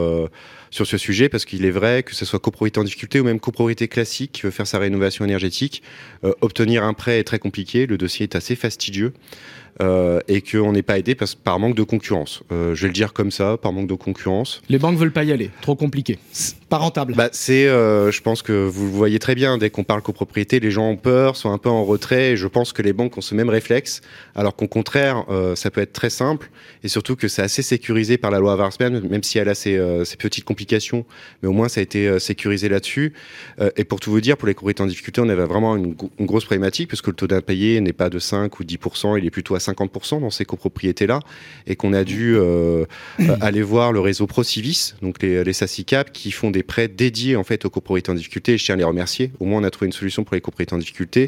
sur 0.76 0.86
ce 0.86 0.98
sujet 0.98 1.30
parce 1.30 1.46
qu'il 1.46 1.64
est 1.64 1.72
vrai 1.72 2.04
que 2.04 2.14
ce 2.14 2.26
soit 2.26 2.40
copropriété 2.40 2.82
en 2.82 2.84
difficulté 2.84 3.22
ou 3.22 3.24
même 3.24 3.40
copropriété 3.40 3.88
classique 3.88 4.34
qui 4.34 4.42
veut 4.42 4.52
faire 4.52 4.68
sa 4.68 4.78
rénovation 4.78 5.24
énergétique, 5.24 5.82
obtenir 6.42 6.84
un 6.84 6.94
prêt 6.94 7.20
est 7.20 7.24
très 7.24 7.40
compliqué, 7.40 7.86
le 7.86 7.98
dossier 7.98 8.24
est 8.24 8.36
assez 8.36 8.56
fastidieux. 8.56 9.14
Euh, 9.82 10.22
et 10.30 10.42
qu'on 10.42 10.72
n'est 10.72 10.84
pas 10.84 10.98
aidé 10.98 11.16
parce, 11.16 11.36
par 11.36 11.60
manque 11.60 11.76
de 11.76 11.84
concurrence. 11.84 12.44
Euh, 12.54 12.74
je 12.76 12.84
vais 12.84 12.88
le 12.88 12.94
dire 12.94 13.12
comme 13.12 13.30
ça, 13.30 13.58
par 13.58 13.74
manque 13.74 13.88
de 13.88 13.94
concurrence. 13.94 14.62
Les 14.70 14.80
banques 14.80 14.98
veulent 14.98 15.12
pas 15.12 15.26
y 15.26 15.34
aller, 15.34 15.50
trop 15.62 15.76
compliqué, 15.76 16.18
pas 16.70 16.78
rentable. 16.78 17.14
Bah, 17.14 17.28
c'est, 17.34 17.68
euh, 17.68 18.10
je 18.10 18.22
pense 18.22 18.42
que 18.42 18.54
vous 18.54 18.86
le 18.86 18.92
voyez 18.92 19.20
très 19.20 19.36
bien, 19.36 19.58
dès 19.58 19.70
qu'on 19.70 19.84
parle 19.84 20.02
copropriété, 20.02 20.62
les 20.62 20.72
gens 20.72 20.88
ont 20.88 20.96
peur, 20.96 21.36
sont 21.36 21.52
un 21.52 21.58
peu 21.58 21.68
en 21.68 21.84
retrait, 21.84 22.32
et 22.32 22.38
je 22.38 22.48
pense 22.48 22.72
que 22.72 22.82
les 22.82 22.94
banques 22.94 23.18
ont 23.18 23.22
ce 23.22 23.36
même 23.36 23.50
réflexe, 23.50 24.00
alors 24.34 24.56
qu'au 24.56 24.70
contraire, 24.70 25.26
ça 25.56 25.70
peut 25.72 25.82
être 25.82 25.92
très 25.92 26.10
simple, 26.10 26.50
et 26.84 26.88
surtout 26.88 27.18
que 27.18 27.28
c'est 27.28 27.42
assez 27.42 27.62
sécurisé 27.62 28.18
par 28.18 28.32
la 28.32 28.40
loi 28.40 28.56
Varsman, 28.56 29.02
même 29.02 29.24
si 29.24 29.40
elle 29.40 29.50
a 29.50 29.56
ses, 29.56 29.78
ses, 30.06 30.16
petites 30.16 30.46
complications, 30.46 30.65
mais 30.74 31.50
au 31.50 31.54
moins 31.54 31.70
ça 31.70 31.80
a 31.80 31.84
été 31.84 32.20
sécurisé 32.20 32.70
là-dessus. 32.70 33.14
et 33.76 33.84
pour 33.84 34.00
tout 34.00 34.12
vous 34.12 34.22
dire, 34.22 34.38
pour 34.38 34.48
les 34.48 34.54
copropriétés 34.54 34.84
en 34.84 34.88
difficulté, 34.88 35.22
on 35.22 35.30
avait 35.30 35.46
vraiment 35.46 35.76
une, 35.76 35.96
une 36.20 36.26
grosse 36.26 36.46
problématique, 36.46 36.90
parce 36.90 37.02
que 37.02 37.10
le 37.10 37.16
taux 37.16 37.28
d'impayé 37.28 37.82
n'est 37.82 37.94
pas 37.94 38.10
de 38.10 38.20
5 38.20 38.60
ou 38.60 38.64
10%, 38.64 39.18
il 39.18 39.26
est 39.26 39.30
plutôt 39.30 39.56
à 39.56 39.60
50% 39.60 40.22
dans 40.22 40.30
ces 40.30 40.46
copropriétés-là, 40.46 41.20
et 41.68 41.76
qu'on 41.76 41.94
a 41.94 42.04
dû 42.04 42.36
euh, 42.36 42.86
euh, 43.20 43.38
aller 43.42 43.62
voir 43.62 43.92
le 43.92 44.00
réseau 44.00 44.28
Procivis, 44.28 44.96
donc 45.02 45.22
les, 45.22 45.44
les 45.44 45.54
SACICAP, 45.54 46.12
qui 46.12 46.32
font 46.32 46.52
des 46.52 46.64
prêts 46.64 46.88
dédiés 46.88 47.36
en 47.36 47.44
fait 47.44 47.66
aux 47.66 47.70
copropriétés 47.70 48.12
en 48.12 48.16
difficulté. 48.16 48.54
Et 48.54 48.58
je 48.58 48.66
tiens 48.66 48.76
à 48.76 48.78
les 48.78 48.84
remercier. 48.84 49.32
Au 49.40 49.46
moins, 49.46 49.62
on 49.62 49.64
a 49.64 49.72
trouvé 49.72 49.88
une 49.88 49.94
solution 49.94 50.24
pour 50.24 50.36
les 50.36 50.42
copropriétés 50.42 50.76
en 50.76 50.80
difficulté. 50.80 51.24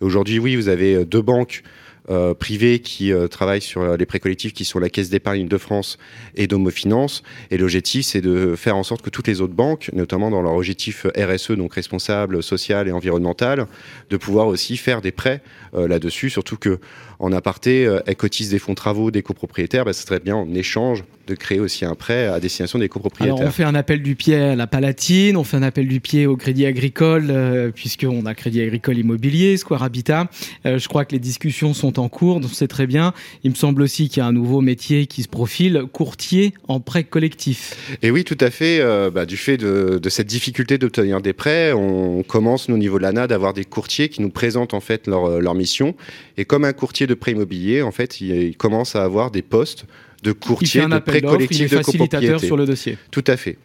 Et 0.00 0.04
aujourd'hui, 0.04 0.38
oui, 0.38 0.56
vous 0.56 0.68
avez 0.68 0.94
euh, 0.94 1.04
deux 1.04 1.22
banques 1.22 1.62
euh, 2.10 2.34
privés 2.34 2.80
qui 2.80 3.12
euh, 3.12 3.28
travaillent 3.28 3.62
sur 3.62 3.80
euh, 3.82 3.96
les 3.96 4.06
prêts 4.06 4.18
collectifs, 4.18 4.52
qui 4.52 4.64
sont 4.64 4.80
la 4.80 4.90
Caisse 4.90 5.08
d'épargne 5.08 5.46
de 5.46 5.56
France 5.56 5.98
et 6.34 6.48
Domofinance. 6.48 7.22
Et 7.52 7.56
l'objectif, 7.56 8.06
c'est 8.06 8.20
de 8.20 8.56
faire 8.56 8.76
en 8.76 8.82
sorte 8.82 9.02
que 9.02 9.10
toutes 9.10 9.28
les 9.28 9.40
autres 9.40 9.54
banques, 9.54 9.88
notamment 9.92 10.28
dans 10.28 10.42
leur 10.42 10.54
objectif 10.54 11.06
RSE, 11.16 11.52
donc 11.52 11.74
responsable, 11.74 12.42
social 12.42 12.88
et 12.88 12.92
environnemental, 12.92 13.68
de 14.10 14.16
pouvoir 14.16 14.48
aussi 14.48 14.76
faire 14.78 15.00
des 15.00 15.12
prêts 15.12 15.42
là-dessus. 15.72 16.28
Surtout 16.28 16.56
que 16.56 16.80
en 17.20 17.32
aparté, 17.32 17.82
elles 18.04 18.16
cotisent 18.16 18.50
des 18.50 18.58
fonds 18.58 18.74
travaux 18.74 19.12
des 19.12 19.22
copropriétaires. 19.22 19.84
Bah, 19.84 19.92
ce 19.92 20.04
serait 20.04 20.18
bien 20.18 20.34
en 20.34 20.52
échange 20.54 21.04
de 21.28 21.36
créer 21.36 21.60
aussi 21.60 21.84
un 21.84 21.94
prêt 21.94 22.26
à 22.26 22.40
destination 22.40 22.80
des 22.80 22.88
copropriétaires. 22.88 23.36
Alors 23.36 23.48
on 23.48 23.52
fait 23.52 23.62
un 23.62 23.76
appel 23.76 24.02
du 24.02 24.16
pied 24.16 24.34
à 24.34 24.56
la 24.56 24.66
Palatine, 24.66 25.36
on 25.36 25.44
fait 25.44 25.56
un 25.56 25.62
appel 25.62 25.86
du 25.86 26.00
pied 26.00 26.26
au 26.26 26.36
Crédit 26.36 26.66
Agricole, 26.66 27.70
puisqu'on 27.74 28.26
a 28.26 28.34
Crédit 28.34 28.60
Agricole 28.60 28.98
Immobilier, 28.98 29.56
Square 29.56 29.84
Habitat. 29.84 30.28
je 30.64 30.88
crois 30.88 31.04
que 31.04 31.12
les 31.12 31.20
discussions 31.20 31.74
sont 31.74 31.91
en 31.98 32.08
cours, 32.08 32.40
donc 32.40 32.50
c'est 32.52 32.68
très 32.68 32.86
bien. 32.86 33.12
Il 33.44 33.50
me 33.50 33.56
semble 33.56 33.82
aussi 33.82 34.08
qu'il 34.08 34.18
y 34.18 34.20
a 34.20 34.26
un 34.26 34.32
nouveau 34.32 34.60
métier 34.60 35.06
qui 35.06 35.22
se 35.22 35.28
profile, 35.28 35.84
courtier 35.92 36.54
en 36.68 36.80
prêt 36.80 37.04
collectif. 37.04 37.76
Et 38.02 38.10
oui, 38.10 38.24
tout 38.24 38.38
à 38.40 38.50
fait. 38.50 38.80
Euh, 38.80 39.10
bah, 39.10 39.26
du 39.26 39.36
fait 39.36 39.56
de, 39.56 40.00
cette 40.08 40.26
difficulté 40.26 40.78
d'obtenir 40.78 41.20
des 41.20 41.32
prêts, 41.32 41.72
on 41.72 42.22
commence, 42.22 42.68
nous, 42.68 42.74
au 42.74 42.78
niveau 42.78 42.98
de 42.98 43.02
l'ANA, 43.02 43.26
d'avoir 43.26 43.52
des 43.54 43.64
courtiers 43.64 44.08
qui 44.08 44.22
nous 44.22 44.30
présentent 44.30 44.74
en 44.74 44.80
fait 44.80 45.06
leur, 45.06 45.40
leur 45.40 45.54
mission. 45.54 45.94
Et 46.36 46.44
comme 46.44 46.64
un 46.64 46.72
courtier 46.72 47.06
de 47.06 47.14
prêt 47.14 47.32
immobilier, 47.32 47.82
en 47.82 47.92
fait, 47.92 48.20
il, 48.20 48.56
commence 48.56 48.96
à 48.96 49.04
avoir 49.04 49.30
des 49.30 49.42
postes 49.42 49.86
de 50.22 50.32
courtier 50.32 50.86
de 50.86 50.98
prêt 50.98 51.20
collectif 51.20 51.70
de 51.70 51.76
facilitateur 51.76 52.40
sur 52.40 52.56
le 52.56 52.66
dossier. 52.66 52.96
Tout 53.10 53.24
à 53.26 53.36
fait. 53.36 53.58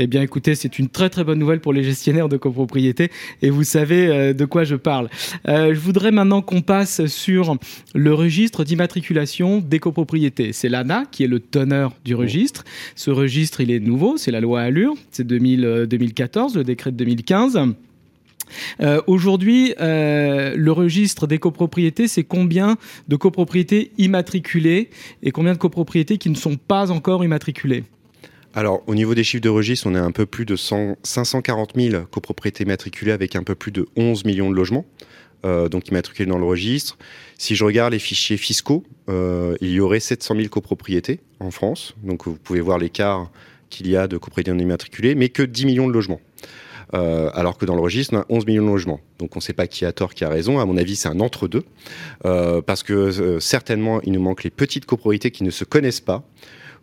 Eh 0.00 0.08
bien, 0.08 0.22
écoutez, 0.22 0.56
c'est 0.56 0.80
une 0.80 0.88
très 0.88 1.08
très 1.08 1.22
bonne 1.22 1.38
nouvelle 1.38 1.60
pour 1.60 1.72
les 1.72 1.84
gestionnaires 1.84 2.28
de 2.28 2.36
copropriété 2.36 3.12
et 3.42 3.50
vous 3.50 3.62
savez 3.62 4.08
euh, 4.08 4.32
de 4.32 4.44
quoi 4.44 4.64
je 4.64 4.74
parle. 4.74 5.08
Euh, 5.46 5.72
je 5.72 5.78
voudrais 5.78 6.10
maintenant 6.10 6.42
qu'on 6.42 6.62
passe 6.62 7.06
sur 7.06 7.56
le 7.94 8.12
registre 8.12 8.64
d'immatriculation 8.64 9.60
des 9.60 9.78
copropriétés. 9.78 10.52
C'est 10.52 10.68
l'ANA 10.68 11.04
qui 11.12 11.22
est 11.22 11.28
le 11.28 11.38
teneur 11.38 11.92
du 12.04 12.16
registre. 12.16 12.64
Ce 12.96 13.10
registre, 13.10 13.60
il 13.60 13.70
est 13.70 13.78
nouveau, 13.78 14.16
c'est 14.16 14.32
la 14.32 14.40
loi 14.40 14.62
Allure, 14.62 14.94
c'est 15.12 15.26
2014, 15.26 16.56
euh, 16.56 16.58
le 16.58 16.64
décret 16.64 16.90
de 16.90 16.96
2015. 16.96 17.60
Aujourd'hui, 19.06 19.74
le 19.78 20.70
registre 20.70 21.26
des 21.26 21.38
copropriétés, 21.38 22.08
c'est 22.08 22.24
combien 22.24 22.76
de 23.08 23.16
copropriétés 23.16 23.90
immatriculées 23.96 24.90
et 25.22 25.30
combien 25.30 25.54
de 25.54 25.58
copropriétés 25.58 26.18
qui 26.18 26.30
ne 26.30 26.36
sont 26.36 26.56
pas 26.56 26.90
encore 26.90 27.24
immatriculées? 27.24 27.84
Alors, 28.56 28.84
au 28.86 28.94
niveau 28.94 29.16
des 29.16 29.24
chiffres 29.24 29.42
de 29.42 29.48
registre, 29.48 29.88
on 29.88 29.96
est 29.96 29.98
un 29.98 30.12
peu 30.12 30.26
plus 30.26 30.46
de 30.46 30.54
540 30.54 31.72
000 31.74 32.04
copropriétés 32.04 32.64
matriculées 32.64 33.10
avec 33.10 33.34
un 33.34 33.42
peu 33.42 33.56
plus 33.56 33.72
de 33.72 33.88
11 33.96 34.24
millions 34.24 34.48
de 34.48 34.54
logements. 34.54 34.86
Euh, 35.44 35.68
donc 35.68 35.88
immatriculés 35.88 36.30
dans 36.30 36.38
le 36.38 36.46
registre. 36.46 36.96
Si 37.36 37.54
je 37.54 37.64
regarde 37.64 37.92
les 37.92 37.98
fichiers 37.98 38.38
fiscaux, 38.38 38.82
euh, 39.10 39.56
il 39.60 39.72
y 39.72 39.80
aurait 39.80 40.00
700 40.00 40.36
000 40.36 40.48
copropriétés 40.48 41.20
en 41.38 41.50
France. 41.50 41.94
Donc 42.02 42.26
vous 42.26 42.36
pouvez 42.36 42.60
voir 42.60 42.78
l'écart 42.78 43.30
qu'il 43.68 43.88
y 43.88 43.96
a 43.96 44.06
de 44.06 44.16
copropriétés 44.16 44.52
non 44.52 44.58
immatriculées, 44.58 45.14
mais 45.14 45.28
que 45.28 45.42
10 45.42 45.66
millions 45.66 45.88
de 45.88 45.92
logements. 45.92 46.20
alors 46.92 47.58
que 47.58 47.66
dans 47.66 47.74
le 47.74 47.82
registre, 47.82 48.14
on 48.14 48.18
a 48.18 48.26
11 48.28 48.46
millions 48.46 48.62
de 48.62 48.68
logements. 48.68 49.00
Donc 49.18 49.34
on 49.34 49.40
ne 49.40 49.42
sait 49.42 49.52
pas 49.52 49.66
qui 49.66 49.84
a 49.84 49.92
tort, 49.92 50.14
qui 50.14 50.24
a 50.24 50.28
raison. 50.28 50.60
À 50.60 50.64
mon 50.64 50.76
avis, 50.76 50.94
c'est 50.94 51.08
un 51.08 51.18
entre-deux. 51.18 51.64
parce 52.22 52.84
que 52.84 53.40
certainement, 53.40 54.00
il 54.02 54.12
nous 54.12 54.22
manque 54.22 54.44
les 54.44 54.50
petites 54.50 54.86
copropriétés 54.86 55.32
qui 55.32 55.42
ne 55.42 55.50
se 55.50 55.64
connaissent 55.64 56.00
pas 56.00 56.24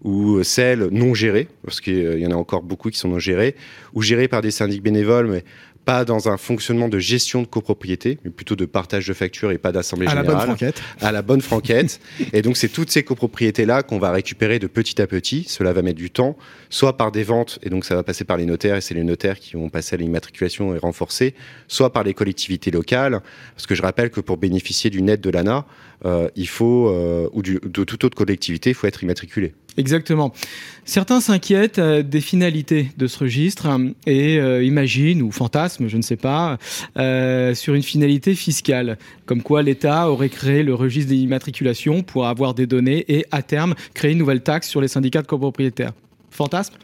ou 0.03 0.43
celles 0.43 0.88
non 0.91 1.13
gérées, 1.13 1.48
parce 1.63 1.81
qu'il 1.81 2.20
y 2.20 2.25
en 2.25 2.31
a 2.31 2.36
encore 2.36 2.63
beaucoup 2.63 2.89
qui 2.89 2.98
sont 2.98 3.10
non 3.10 3.20
gérées, 3.20 3.55
ou 3.93 4.01
gérées 4.01 4.27
par 4.27 4.41
des 4.41 4.51
syndics 4.51 4.81
bénévoles, 4.81 5.27
mais 5.27 5.43
pas 5.91 6.05
dans 6.05 6.29
un 6.29 6.38
fonctionnement 6.38 6.88
de 6.88 7.00
gestion 7.00 7.41
de 7.41 7.48
copropriété, 7.48 8.17
mais 8.24 8.31
plutôt 8.31 8.55
de 8.55 8.63
partage 8.63 9.07
de 9.07 9.13
factures 9.13 9.51
et 9.51 9.57
pas 9.57 9.74
d'assemblée 9.74 10.07
générale. 10.07 10.25
À 10.25 10.29
la 10.29 10.36
bonne 10.36 10.45
franquette. 10.48 10.81
À 11.01 11.12
la 11.12 11.21
bonne 11.21 11.41
franquette. 11.41 12.00
et 12.33 12.41
donc, 12.41 12.55
c'est 12.55 12.69
toutes 12.69 12.89
ces 12.89 13.03
copropriétés-là 13.03 13.83
qu'on 13.83 14.00
va 14.00 14.12
récupérer 14.12 14.57
de 14.57 14.67
petit 14.67 15.01
à 15.01 15.07
petit. 15.07 15.43
Cela 15.50 15.74
va 15.74 15.81
mettre 15.81 15.98
du 15.98 16.10
temps, 16.10 16.38
soit 16.69 16.95
par 16.95 17.12
des 17.12 17.24
ventes, 17.24 17.60
et 17.62 17.69
donc 17.69 17.83
ça 17.83 17.95
va 17.95 18.03
passer 18.03 18.24
par 18.24 18.38
les 18.38 18.45
notaires, 18.45 18.77
et 18.77 18.81
c'est 18.81 18.93
les 18.93 19.03
notaires 19.03 19.38
qui 19.38 19.57
vont 19.57 19.67
passer 19.67 19.95
à 19.95 19.98
l'immatriculation 19.98 20.74
et 20.74 20.77
renforcer, 20.77 21.33
soit 21.67 21.91
par 21.91 22.05
les 22.05 22.13
collectivités 22.13 22.71
locales. 22.71 23.21
Parce 23.55 23.67
que 23.67 23.75
je 23.75 23.81
rappelle 23.81 24.12
que 24.12 24.21
pour 24.21 24.38
bénéficier 24.38 24.89
d'une 24.89 25.10
aide 25.10 25.19
de 25.19 25.29
l'ANA, 25.29 25.65
euh, 26.05 26.29
il 26.36 26.48
faut, 26.48 26.89
euh, 26.89 27.29
ou 27.33 27.41
du, 27.41 27.60
de 27.63 27.83
toute 27.83 28.03
autre 28.03 28.17
collectivité, 28.17 28.71
il 28.71 28.74
faut 28.74 28.88
être 28.88 29.03
immatriculé. 29.03 29.53
Exactement. 29.77 30.33
Certains 30.83 31.21
s'inquiètent 31.21 31.79
euh, 31.79 32.01
des 32.01 32.21
finalités 32.21 32.89
de 32.98 33.07
ce 33.07 33.19
registre 33.19 33.67
et 34.07 34.38
imaginent 34.63 35.21
ou 35.21 35.31
fantasment, 35.31 35.80
je 35.88 35.97
ne 35.97 36.01
sais 36.01 36.17
pas, 36.17 36.57
sur 36.95 37.73
une 37.73 37.83
finalité 37.83 38.35
fiscale, 38.35 38.97
comme 39.25 39.41
quoi 39.41 39.61
l'État 39.61 40.09
aurait 40.09 40.29
créé 40.29 40.63
le 40.63 40.75
registre 40.75 41.11
d'immatriculation 41.11 42.03
pour 42.03 42.27
avoir 42.27 42.53
des 42.53 42.67
données 42.67 43.05
et 43.07 43.25
à 43.31 43.41
terme 43.41 43.75
créer 43.93 44.11
une 44.11 44.17
nouvelle 44.17 44.41
taxe 44.41 44.67
sur 44.67 44.81
les 44.81 44.88
syndicats 44.88 45.21
de 45.21 45.27
copropriétaires. 45.27 45.93
Fantasme? 46.29 46.75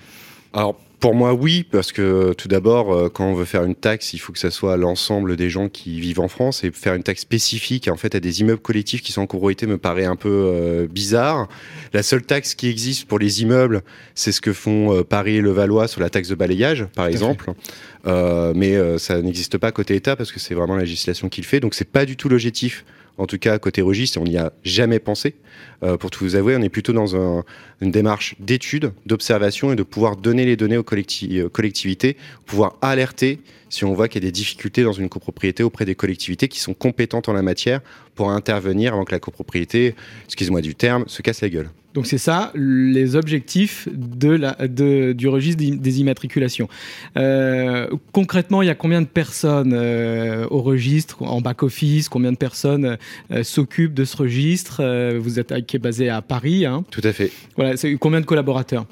Pour 1.00 1.14
moi, 1.14 1.34
oui, 1.34 1.64
parce 1.64 1.92
que 1.92 2.34
tout 2.34 2.48
d'abord, 2.48 2.92
euh, 2.92 3.10
quand 3.10 3.26
on 3.26 3.36
veut 3.36 3.46
faire 3.46 3.64
une 3.64 3.76
taxe, 3.76 4.14
il 4.14 4.18
faut 4.18 4.34
que 4.34 4.40
ça 4.40 4.50
soit 4.50 4.78
l'ensemble 4.78 5.36
des 5.36 5.50
gens 5.50 5.70
qui 5.70 6.00
vivent 6.00 6.20
en 6.20 6.28
France 6.28 6.64
et 6.64 6.72
faire 6.72 6.96
une 6.96 7.04
taxe 7.04 7.22
spécifique 7.22 7.88
en 7.88 7.98
fait 7.98 8.16
à 8.16 8.20
des 8.20 8.42
immeubles 8.42 8.62
collectifs 8.62 9.04
qui 9.04 9.12
sont 9.12 9.22
en 9.22 9.28
copropriété 9.28 9.68
me 9.68 9.78
paraît 9.78 10.06
un 10.06 10.16
peu 10.16 10.30
euh, 10.30 10.88
bizarre. 10.88 11.50
La 11.94 12.02
seule 12.02 12.24
taxe 12.24 12.56
qui 12.56 12.68
existe 12.68 13.08
pour 13.08 13.20
les 13.20 13.44
immeubles, 13.44 13.84
c'est 14.16 14.32
ce 14.32 14.42
que 14.42 14.54
font 14.54 14.96
euh, 14.96 15.04
Paris 15.04 15.36
et 15.36 15.42
le 15.42 15.52
Valois 15.52 15.88
sur 15.88 16.02
la 16.02 16.10
taxe 16.10 16.30
de 16.30 16.36
balayage, 16.36 16.88
par 16.96 17.06
exemple. 17.08 17.52
mais 18.06 18.98
ça 18.98 19.22
n'existe 19.22 19.58
pas 19.58 19.72
côté 19.72 19.96
État 19.96 20.16
parce 20.16 20.32
que 20.32 20.40
c'est 20.40 20.56
vraiment 20.56 20.76
la 20.76 20.84
législation 20.84 21.30
qui 21.30 21.42
le 21.42 21.48
fait. 21.48 21.60
Donc 21.60 21.76
c'est 21.76 21.90
pas 21.90 22.06
du 22.06 22.18
tout 22.18 22.30
l'objectif 22.30 22.86
en 23.18 23.26
tout 23.26 23.38
cas 23.38 23.58
côté 23.60 23.82
registre, 23.82 24.20
on 24.20 24.26
n'y 24.26 24.38
a 24.38 24.54
jamais 24.64 25.00
pensé. 25.00 25.36
Euh, 25.84 25.98
pour 25.98 26.12
tout 26.12 26.24
vous 26.24 26.36
avouer, 26.36 26.56
on 26.56 26.62
est 26.62 26.70
plutôt 26.70 26.94
dans 26.94 27.16
une 27.82 27.92
démarche 27.92 28.36
d'étude, 28.40 28.92
d'observation 29.06 29.72
et 29.74 29.76
de 29.76 29.84
pouvoir 29.84 30.16
donner 30.16 30.46
les 30.46 30.56
données 30.56 30.78
aux 30.78 30.86
euh, 30.86 31.50
collectivités, 31.50 32.18
pouvoir 32.46 32.78
alerter 32.82 33.40
si 33.70 33.84
on 33.84 33.94
voit 33.94 34.08
qu'il 34.08 34.24
y 34.24 34.26
a 34.26 34.28
des 34.28 34.32
difficultés 34.32 34.84
dans 34.84 34.94
une 34.94 35.10
copropriété 35.10 35.64
auprès 35.64 35.86
des 35.86 35.96
collectivités 35.96 36.48
qui 36.48 36.60
sont 36.60 36.74
compétentes 36.74 37.28
en 37.28 37.34
la 37.34 37.42
matière 37.42 37.82
pour 38.16 38.32
intervenir 38.32 38.94
avant 38.94 39.04
que 39.04 39.12
la 39.12 39.20
copropriété, 39.20 39.96
excusez-moi 40.26 40.62
du 40.62 40.76
terme, 40.76 41.04
se 41.08 41.22
casse 41.22 41.42
la 41.42 41.50
gueule. 41.50 41.70
Donc 41.98 42.06
c'est 42.06 42.20
ça 42.20 42.52
les 42.54 43.16
objectifs 43.16 43.90
de 43.92 44.30
la, 44.30 44.54
de, 44.68 45.14
du 45.14 45.28
registre 45.28 45.64
des 45.64 46.00
immatriculations. 46.00 46.70
Euh, 47.18 47.88
concrètement, 48.12 48.62
il 48.62 48.68
y 48.68 48.70
a 48.70 48.76
combien 48.76 49.02
de 49.02 49.08
personnes 49.08 49.74
euh, 49.74 50.46
au 50.52 50.62
registre, 50.62 51.24
en 51.24 51.42
back-office 51.42 52.08
Combien 52.08 52.32
de 52.32 52.38
personnes 52.38 53.00
euh, 53.32 53.42
s'occupent 53.42 53.96
de 53.96 54.06
ce 54.06 54.16
registre? 54.16 54.84
Vous 55.18 55.40
êtes 55.40 55.66
qui 55.66 55.78
est 55.78 55.80
basé 55.80 56.08
à 56.10 56.22
Paris. 56.22 56.68
Hein 56.68 56.86
Tout 56.92 57.02
à 57.04 57.12
fait. 57.12 57.32
Voilà, 57.56 57.74
combien 58.00 58.22
de 58.22 58.28
collaborateurs? 58.28 58.86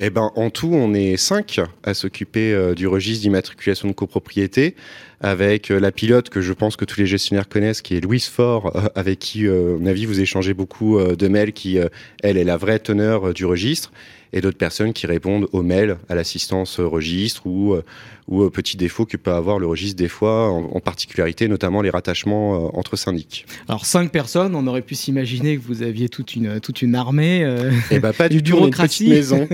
Eh 0.00 0.10
ben, 0.10 0.30
en 0.34 0.50
tout, 0.50 0.70
on 0.72 0.94
est 0.94 1.16
cinq 1.16 1.60
à 1.82 1.94
s'occuper 1.94 2.52
euh, 2.52 2.74
du 2.74 2.86
registre 2.86 3.22
d'immatriculation 3.22 3.88
de 3.88 3.92
copropriété, 3.92 4.74
avec 5.20 5.70
euh, 5.70 5.78
la 5.78 5.92
pilote 5.92 6.28
que 6.30 6.40
je 6.40 6.52
pense 6.52 6.76
que 6.76 6.84
tous 6.84 7.00
les 7.00 7.06
gestionnaires 7.06 7.48
connaissent, 7.48 7.82
qui 7.82 7.96
est 7.96 8.00
Louise 8.00 8.26
Faure, 8.26 8.76
euh, 8.76 8.88
avec 8.94 9.18
qui, 9.18 9.46
à 9.46 9.52
mon 9.52 9.86
avis, 9.86 10.06
vous 10.06 10.20
échangez 10.20 10.54
beaucoup 10.54 11.00
de 11.00 11.28
mails, 11.28 11.52
qui, 11.52 11.78
elle, 12.22 12.36
est 12.36 12.44
la 12.44 12.56
vraie 12.56 12.78
teneur 12.78 13.32
du 13.32 13.44
registre 13.44 13.92
et 14.34 14.40
d'autres 14.40 14.58
personnes 14.58 14.92
qui 14.92 15.06
répondent 15.06 15.48
aux 15.52 15.62
mails 15.62 15.96
à 16.08 16.14
l'assistance 16.16 16.80
registre 16.80 17.46
ou, 17.46 17.74
euh, 17.74 17.84
ou 18.26 18.42
aux 18.42 18.50
petits 18.50 18.76
défauts 18.76 19.06
que 19.06 19.16
peut 19.16 19.30
avoir 19.30 19.60
le 19.60 19.66
registre 19.66 19.96
des 19.96 20.08
fois, 20.08 20.50
en, 20.50 20.80
particularité 20.80 21.46
notamment 21.46 21.80
les 21.80 21.90
rattachements 21.90 22.66
euh, 22.66 22.68
entre 22.74 22.96
syndics. 22.96 23.46
Alors 23.68 23.86
cinq 23.86 24.10
personnes, 24.10 24.56
on 24.56 24.66
aurait 24.66 24.82
pu 24.82 24.96
s'imaginer 24.96 25.56
que 25.56 25.62
vous 25.62 25.82
aviez 25.82 26.08
toute 26.08 26.34
une, 26.34 26.60
toute 26.60 26.82
une 26.82 26.96
armée. 26.96 27.44
Euh, 27.44 27.70
eh 27.92 28.00
ben 28.00 28.12
pas 28.12 28.28
du 28.28 28.42
tout, 28.42 28.56
on 28.56 28.64
est 28.64 28.66
une 28.66 28.72
petite 28.72 29.08
maison. 29.08 29.48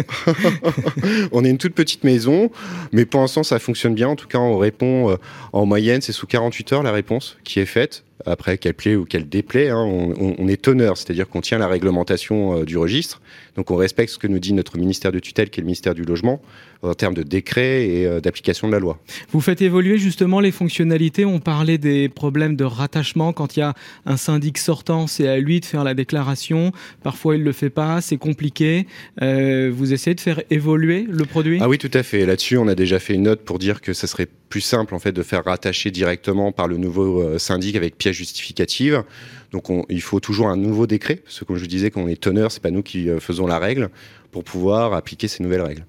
on 1.33 1.45
est 1.45 1.51
une 1.51 1.59
toute 1.59 1.75
petite 1.75 2.03
maison, 2.03 2.51
mais 2.93 3.05
pour 3.05 3.21
l'instant 3.21 3.43
ça 3.43 3.59
fonctionne 3.59 3.95
bien. 3.95 4.09
En 4.09 4.17
tout 4.17 4.29
cas, 4.29 4.39
on 4.39 4.57
répond 4.57 5.17
en 5.53 5.67
moyenne, 5.67 6.01
c'est 6.01 6.13
sous 6.13 6.27
48 6.27 6.73
heures 6.73 6.83
la 6.83 6.93
réponse 6.93 7.37
qui 7.45 7.61
est 7.61 7.67
faite 7.67 8.05
après 8.27 8.59
qu'elle 8.59 8.75
plaît 8.75 8.97
ou 8.97 9.05
qu'elle 9.05 9.29
déplaît, 9.29 9.71
hein, 9.71 9.85
on, 9.85 10.49
est 10.49 10.61
teneur, 10.61 10.97
c'est-à-dire 10.97 11.29
qu'on 11.29 11.41
tient 11.41 11.59
la 11.59 11.69
réglementation 11.69 12.65
du 12.65 12.77
registre. 12.77 13.21
Donc 13.57 13.71
on 13.71 13.77
respecte 13.77 14.13
ce 14.13 14.19
que 14.19 14.27
nous 14.27 14.39
dit 14.39 14.53
notre 14.53 14.79
ministère 14.79 15.13
de 15.13 15.19
tutelle, 15.19 15.51
qui 15.51 15.61
est 15.61 15.63
le 15.63 15.67
ministère 15.67 15.95
du 15.95 16.03
Logement, 16.03 16.41
en 16.83 16.95
termes 16.95 17.15
de 17.15 17.23
décret 17.23 17.87
et 17.87 18.07
euh, 18.07 18.21
d'application 18.21 18.67
de 18.67 18.73
la 18.73 18.79
loi. 18.79 18.99
Vous 19.33 19.41
faites 19.41 19.61
évoluer 19.63 19.99
justement 19.99 20.41
les 20.41 20.51
fonctionnalités. 20.51 21.25
On 21.25 21.39
parlait 21.39 21.79
des 21.79 22.09
problèmes 22.09 22.57
de 22.57 22.65
rattachement. 22.65 23.33
Quand 23.33 23.57
il 23.57 23.61
y 23.61 23.63
a 23.63 23.75
un 24.07 24.17
syndic 24.17 24.59
sortant, 24.59 25.07
c'est 25.07 25.29
à 25.29 25.39
lui 25.39 25.61
de 25.61 25.65
faire 25.65 25.85
la 25.85 25.95
déclaration. 25.95 26.73
Parfois, 27.03 27.37
il 27.37 27.41
ne 27.41 27.45
le 27.45 27.53
fait 27.53 27.71
pas, 27.71 28.01
c'est 28.01 28.17
compliqué. 28.17 28.87
Euh, 29.21 29.71
vous 29.75 29.93
essayez 29.93 30.15
de 30.15 30.21
faire 30.21 30.43
évoluer 30.51 31.07
le 31.09 31.25
produit? 31.25 31.59
Ah 31.61 31.69
oui, 31.69 31.79
tout 31.79 31.91
à 31.93 32.03
fait. 32.03 32.25
Là-dessus, 32.25 32.57
on 32.57 32.69
a 32.69 32.75
déjà 32.75 32.99
fait 32.99 33.15
une 33.15 33.25
note 33.25 33.41
pour 33.43 33.59
dire 33.59 33.81
que 33.81 33.93
ça 33.93 34.07
serait 34.07 34.29
plus 34.49 34.61
simple 34.61 34.95
en 34.95 34.99
fait 34.99 35.13
de 35.13 35.23
faire 35.23 35.45
rattacher 35.45 35.91
directement 35.91 36.51
par 36.51 36.67
le 36.67 36.77
nouveau 36.77 37.23
euh, 37.23 37.39
syndic 37.39 37.77
avec 37.77 37.97
pièce 37.97 38.17
justificative. 38.17 39.05
Donc 39.53 39.67
il 39.89 40.01
faut 40.01 40.21
toujours 40.21 40.49
un 40.49 40.57
nouveau 40.57 40.87
décret, 40.87 41.17
parce 41.17 41.41
que 41.41 41.45
comme 41.45 41.57
je 41.57 41.67
disais, 41.67 41.91
quand 41.91 42.03
on 42.03 42.09
est 42.09 42.21
teneur, 42.21 42.53
c'est 42.53 42.63
pas 42.63 42.71
nous 42.71 42.85
qui 42.85 43.09
faisons 43.19 43.49
la 43.49 43.59
règle, 43.59 43.91
pour 44.31 44.45
pouvoir 44.45 44.93
appliquer 44.95 45.27
ces 45.27 45.43
nouvelles 45.43 45.63
règles. 45.63 45.85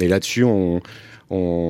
Mais 0.00 0.08
là-dessus, 0.08 0.44
on, 0.44 0.80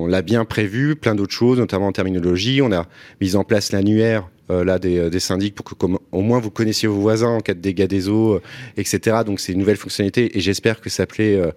l'a 0.07 0.23
bien 0.23 0.47
prévu, 0.47 0.97
plein 0.97 1.15
d'autres 1.15 1.35
choses, 1.35 1.59
notamment 1.59 1.89
en 1.89 1.93
terminologie. 1.93 2.63
On 2.63 2.73
a 2.73 2.87
mis 3.21 3.37
en 3.37 3.45
place 3.45 3.73
l'annuaire 3.73 4.31
euh, 4.51 4.65
là 4.65 4.79
des, 4.79 5.21
syndics 5.21 5.55
pour 5.55 5.65
que 5.67 5.75
au 6.13 6.21
moins 6.23 6.41
vous 6.41 6.51
connaissiez 6.51 6.89
vos 6.89 6.99
voisins 6.99 7.29
en 7.29 7.41
cas 7.41 7.53
de 7.53 7.61
dégâts 7.61 7.87
des 7.87 8.09
eaux, 8.09 8.37
euh, 8.37 8.43
etc. 8.79 9.19
Donc 9.27 9.39
c'est 9.39 9.53
une 9.53 9.59
nouvelle 9.59 9.77
fonctionnalité 9.77 10.37
et 10.37 10.41
j'espère 10.41 10.81
que 10.81 10.89
ça 10.89 11.07
plaît 11.07 11.37
euh, 11.37 11.53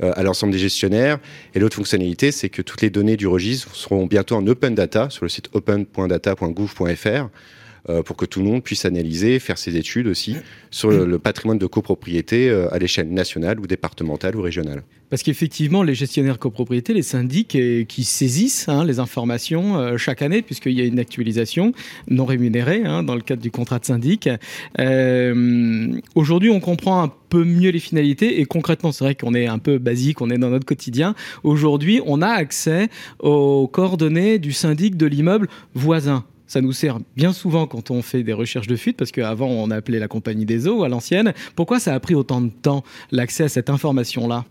à 0.00 0.22
l'ensemble 0.22 0.52
des 0.52 0.58
gestionnaires. 0.58 1.18
Et 1.54 1.58
l'autre 1.58 1.74
fonctionnalité, 1.74 2.30
c'est 2.30 2.48
que 2.48 2.62
toutes 2.62 2.80
les 2.80 2.90
données 2.90 3.16
du 3.16 3.26
registre 3.26 3.74
seront 3.74 4.06
bientôt 4.06 4.36
en 4.36 4.46
open 4.46 4.76
data 4.76 5.10
sur 5.10 5.24
le 5.24 5.28
site 5.28 5.48
open.data.gouv.fr 5.52 7.06
euh, 7.06 7.22
pour 8.04 8.16
que 8.16 8.26
tout 8.26 8.40
le 8.40 8.46
monde 8.46 8.62
puisse 8.62 8.84
analyser, 8.84 9.38
faire 9.38 9.58
ses 9.58 9.76
études 9.76 10.06
aussi 10.06 10.36
sur 10.70 10.90
le, 10.90 11.18
patrimoine 11.18 11.58
de 11.58 11.66
copropriété 11.66 12.48
euh, 12.48 12.72
à 12.72 12.78
l'échelle 12.78 13.10
nationale 13.10 13.58
ou 13.60 13.66
départementale 13.66 14.36
ou 14.36 14.42
régionale. 14.42 14.82
Parce 15.10 15.22
qu'effectivement, 15.22 15.82
les 15.82 15.94
gestionnaires 15.94 16.38
copropriété, 16.38 16.92
les 16.92 17.02
syndics 17.02 17.56
qui 17.88 18.04
saisissent 18.04 18.68
hein, 18.68 18.84
les 18.84 18.98
informations 18.98 19.78
euh, 19.78 19.96
chaque 19.96 20.20
année, 20.22 20.42
puisqu'il 20.42 20.72
y 20.72 20.82
a 20.82 20.84
une 20.84 20.98
actualisation 20.98 21.72
non 22.08 22.26
rémunérée 22.26 22.82
hein, 22.84 23.02
dans 23.02 23.14
le 23.14 23.22
cadre 23.22 23.42
du 23.42 23.50
contrat 23.50 23.78
de 23.78 23.86
syndic. 23.86 24.28
Aujourd'hui, 26.14 26.50
on 26.50 26.60
comprend 26.60 27.02
un 27.02 27.12
peu 27.30 27.44
mieux 27.44 27.70
les 27.70 27.80
finalités 27.80 28.40
et 28.40 28.44
concrètement, 28.44 28.92
c'est 28.92 29.04
vrai 29.04 29.14
qu'on 29.14 29.34
est 29.34 29.46
un 29.46 29.58
peu 29.58 29.78
basique, 29.78 30.20
on 30.20 30.30
est 30.30 30.38
dans 30.38 30.50
notre 30.50 30.66
quotidien. 30.66 31.14
Aujourd'hui, 31.42 32.00
on 32.04 32.22
a 32.22 32.28
accès 32.28 32.88
aux 33.18 33.66
coordonnées 33.66 34.38
du 34.38 34.52
syndic 34.52 34.96
de 34.96 35.06
l'immeuble 35.06 35.48
voisin. 35.74 36.24
Ça 36.48 36.60
nous 36.60 36.72
sert 36.72 36.98
bien 37.14 37.32
souvent 37.32 37.66
quand 37.66 37.90
on 37.90 38.02
fait 38.02 38.24
des 38.24 38.32
recherches 38.32 38.66
de 38.66 38.76
fuite, 38.76 38.96
parce 38.96 39.12
qu'avant 39.12 39.48
on 39.48 39.70
appelait 39.70 39.98
la 39.98 40.08
compagnie 40.08 40.46
des 40.46 40.66
eaux 40.66 40.82
à 40.82 40.88
l'ancienne. 40.88 41.34
Pourquoi 41.54 41.78
ça 41.78 41.94
a 41.94 42.00
pris 42.00 42.14
autant 42.14 42.40
de 42.40 42.50
temps 42.50 42.82
l'accès 43.12 43.44
à 43.44 43.48
cette 43.48 43.70
information-là? 43.70 44.44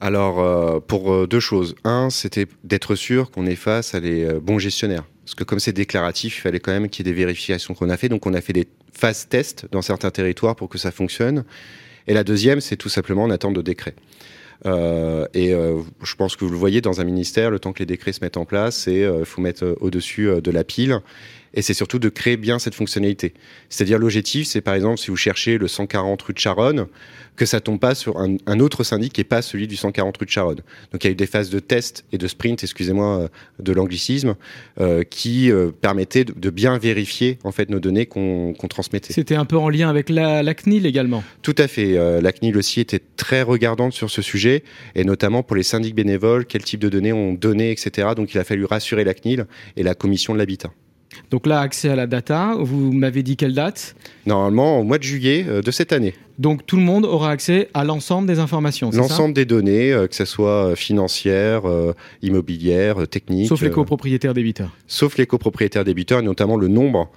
Alors, 0.00 0.40
euh, 0.40 0.80
pour 0.80 1.12
euh, 1.12 1.26
deux 1.26 1.40
choses. 1.40 1.74
Un, 1.84 2.08
c'était 2.08 2.46
d'être 2.64 2.94
sûr 2.94 3.30
qu'on 3.30 3.46
est 3.46 3.54
face 3.54 3.94
à 3.94 4.00
les 4.00 4.24
euh, 4.24 4.40
bons 4.40 4.58
gestionnaires. 4.58 5.04
Parce 5.24 5.34
que 5.34 5.44
comme 5.44 5.60
c'est 5.60 5.74
déclaratif, 5.74 6.38
il 6.38 6.40
fallait 6.40 6.58
quand 6.58 6.72
même 6.72 6.88
qu'il 6.88 7.06
y 7.06 7.08
ait 7.08 7.12
des 7.12 7.18
vérifications 7.18 7.74
qu'on 7.74 7.90
a 7.90 7.96
fait. 7.98 8.08
Donc, 8.08 8.26
on 8.26 8.32
a 8.32 8.40
fait 8.40 8.54
des 8.54 8.66
phases 8.92 9.28
tests 9.28 9.66
dans 9.70 9.82
certains 9.82 10.10
territoires 10.10 10.56
pour 10.56 10.70
que 10.70 10.78
ça 10.78 10.90
fonctionne. 10.90 11.44
Et 12.06 12.14
la 12.14 12.24
deuxième, 12.24 12.62
c'est 12.62 12.76
tout 12.76 12.88
simplement 12.88 13.24
en 13.24 13.30
attente 13.30 13.54
de 13.54 13.62
décret. 13.62 13.94
Euh, 14.66 15.26
et 15.32 15.54
euh, 15.54 15.80
je 16.02 16.14
pense 16.16 16.36
que 16.36 16.44
vous 16.44 16.50
le 16.50 16.56
voyez 16.56 16.80
dans 16.80 17.00
un 17.00 17.04
ministère, 17.04 17.50
le 17.50 17.58
temps 17.58 17.72
que 17.72 17.78
les 17.78 17.86
décrets 17.86 18.12
se 18.12 18.20
mettent 18.22 18.36
en 18.36 18.44
place, 18.44 18.84
il 18.86 19.02
euh, 19.04 19.24
faut 19.24 19.40
mettre 19.40 19.76
au-dessus 19.80 20.28
de 20.42 20.50
la 20.50 20.64
pile. 20.64 21.00
et 21.54 21.62
c'est 21.62 21.74
surtout 21.74 21.98
de 21.98 22.08
créer 22.08 22.36
bien 22.36 22.58
cette 22.58 22.74
fonctionnalité. 22.74 23.32
C'est-à-dire 23.68 23.98
l'objectif, 23.98 24.46
c'est 24.46 24.60
par 24.60 24.74
exemple 24.74 24.98
si 24.98 25.10
vous 25.10 25.16
cherchez 25.16 25.58
le 25.58 25.66
140 25.66 26.22
rue 26.22 26.34
de 26.34 26.38
Charonne, 26.38 26.86
que 27.36 27.46
ça 27.46 27.60
tombe 27.60 27.80
pas 27.80 27.94
sur 27.94 28.18
un, 28.18 28.60
autre 28.60 28.84
syndic 28.84 29.14
qui 29.14 29.20
n'est 29.20 29.24
pas 29.24 29.40
celui 29.40 29.66
du 29.66 29.74
140 29.74 30.16
rue 30.18 30.26
de 30.26 30.30
Charonne. 30.30 30.60
Donc 30.92 31.02
il 31.02 31.06
y 31.06 31.08
a 31.08 31.12
eu 31.12 31.16
des 31.16 31.26
phases 31.26 31.48
de 31.48 31.58
test 31.58 32.04
et 32.12 32.18
de 32.18 32.28
sprint, 32.28 32.62
excusez-moi 32.62 33.30
de 33.58 33.72
l'anglicisme, 33.72 34.36
qui 35.08 35.50
permettaient 35.80 36.24
de, 36.24 36.50
bien 36.50 36.76
vérifier 36.76 37.38
en 37.42 37.50
fait 37.50 37.70
nos 37.70 37.80
données 37.80 38.04
qu'on 38.04 38.54
transmettait. 38.68 39.14
C'était 39.14 39.36
un 39.36 39.46
peu 39.46 39.56
en 39.56 39.70
lien 39.70 39.88
avec 39.88 40.10
la, 40.10 40.42
la 40.42 40.54
CNIL 40.54 40.84
également? 40.84 41.24
Tout 41.40 41.54
à 41.56 41.66
fait. 41.66 42.20
la 42.20 42.32
CNIL 42.32 42.58
aussi 42.58 42.80
était 42.80 43.00
très 43.16 43.42
regardante 43.42 43.94
sur 43.94 44.10
ce 44.10 44.20
sujet 44.20 44.49
et 44.94 45.04
notamment 45.04 45.42
pour 45.42 45.56
les 45.56 45.62
syndics 45.62 45.94
bénévoles, 45.94 46.44
quel 46.46 46.62
type 46.62 46.80
de 46.80 46.88
données 46.88 47.12
on 47.12 47.32
donnait, 47.34 47.72
etc. 47.72 48.08
Donc 48.16 48.34
il 48.34 48.38
a 48.38 48.44
fallu 48.44 48.64
rassurer 48.64 49.04
la 49.04 49.14
CNIL 49.14 49.46
et 49.76 49.82
la 49.82 49.94
commission 49.94 50.32
de 50.34 50.38
l'habitat. 50.38 50.70
Donc 51.30 51.46
là, 51.46 51.60
accès 51.60 51.88
à 51.88 51.96
la 51.96 52.06
data, 52.06 52.54
vous 52.58 52.92
m'avez 52.92 53.22
dit 53.22 53.36
quelle 53.36 53.54
date? 53.54 53.94
Normalement, 54.26 54.80
au 54.80 54.84
mois 54.84 54.98
de 54.98 55.02
juillet 55.02 55.44
euh, 55.48 55.62
de 55.62 55.70
cette 55.70 55.92
année. 55.92 56.14
Donc 56.38 56.64
tout 56.66 56.76
le 56.76 56.82
monde 56.82 57.04
aura 57.04 57.30
accès 57.30 57.68
à 57.74 57.84
l'ensemble 57.84 58.26
des 58.26 58.38
informations. 58.38 58.90
L'ensemble 58.90 59.34
des 59.34 59.44
données, 59.44 59.92
euh, 59.92 60.06
que 60.06 60.14
ce 60.14 60.24
soit 60.24 60.70
euh, 60.70 60.74
financières, 60.74 61.62
immobilières, 62.22 63.06
techniques. 63.08 63.48
Sauf 63.48 63.62
les 63.62 63.70
copropriétaires 63.70 64.34
débiteurs. 64.34 64.70
Sauf 64.86 65.18
les 65.18 65.26
copropriétaires 65.26 65.84
débiteurs, 65.84 66.20
et 66.20 66.24
notamment 66.24 66.56
le 66.56 66.68
nombre 66.68 67.10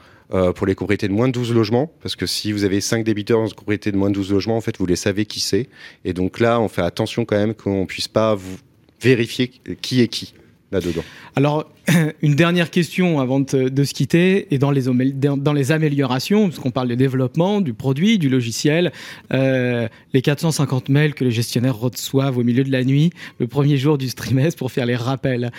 pour 0.55 0.65
les 0.65 0.73
copropriétés 0.73 1.07
de 1.07 1.13
moins 1.13 1.27
de 1.27 1.33
12 1.33 1.53
logements, 1.53 1.91
parce 2.01 2.15
que 2.15 2.25
si 2.25 2.51
vous 2.51 2.63
avez 2.63 2.81
5 2.81 3.03
débiteurs 3.03 3.39
dans 3.39 3.45
une 3.45 3.53
copropriété 3.53 3.91
de 3.91 3.97
moins 3.97 4.09
de 4.09 4.15
12 4.15 4.31
logements, 4.31 4.57
en 4.57 4.61
fait, 4.61 4.77
vous 4.79 4.85
les 4.87 4.95
savez 4.95 5.25
qui 5.25 5.39
c'est. 5.39 5.69
Et 6.05 6.13
donc 6.13 6.39
là, 6.39 6.59
on 6.59 6.69
fait 6.69 6.81
attention 6.81 7.23
quand 7.23 7.37
même 7.37 7.53
qu'on 7.53 7.81
ne 7.81 7.85
puisse 7.85 8.07
pas 8.07 8.33
vous 8.33 8.57
vérifier 8.99 9.51
qui 9.81 10.01
est 10.01 10.07
qui 10.07 10.33
là-dedans. 10.73 11.03
Alors, 11.35 11.69
une 12.21 12.35
dernière 12.35 12.69
question 12.69 13.19
avant 13.19 13.39
de, 13.39 13.83
se 13.83 13.93
quitter, 13.93 14.53
et 14.53 14.57
dans 14.57 14.71
les, 14.71 14.83
dans 14.83 15.53
les 15.53 15.71
améliorations, 15.71 16.49
parce 16.49 16.59
qu'on 16.59 16.71
parle 16.71 16.89
de 16.89 16.95
développement, 16.95 17.61
du 17.61 17.73
produit, 17.73 18.17
du 18.17 18.27
logiciel, 18.29 18.91
euh, 19.33 19.87
les 20.13 20.21
450 20.21 20.89
mails 20.89 21.13
que 21.13 21.23
les 21.23 21.31
gestionnaires 21.31 21.77
reçoivent 21.77 22.37
au 22.37 22.43
milieu 22.43 22.63
de 22.63 22.71
la 22.71 22.83
nuit, 22.83 23.11
le 23.39 23.47
premier 23.47 23.77
jour 23.77 23.97
du 23.97 24.11
trimestre 24.13 24.57
pour 24.57 24.71
faire 24.71 24.85
les 24.85 24.95
rappels. 24.95 25.51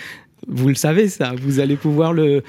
Vous 0.47 0.67
le 0.67 0.75
savez, 0.75 1.07
ça, 1.07 1.33
vous 1.41 1.59
allez 1.59 1.75
pouvoir 1.75 2.13
le, 2.13 2.43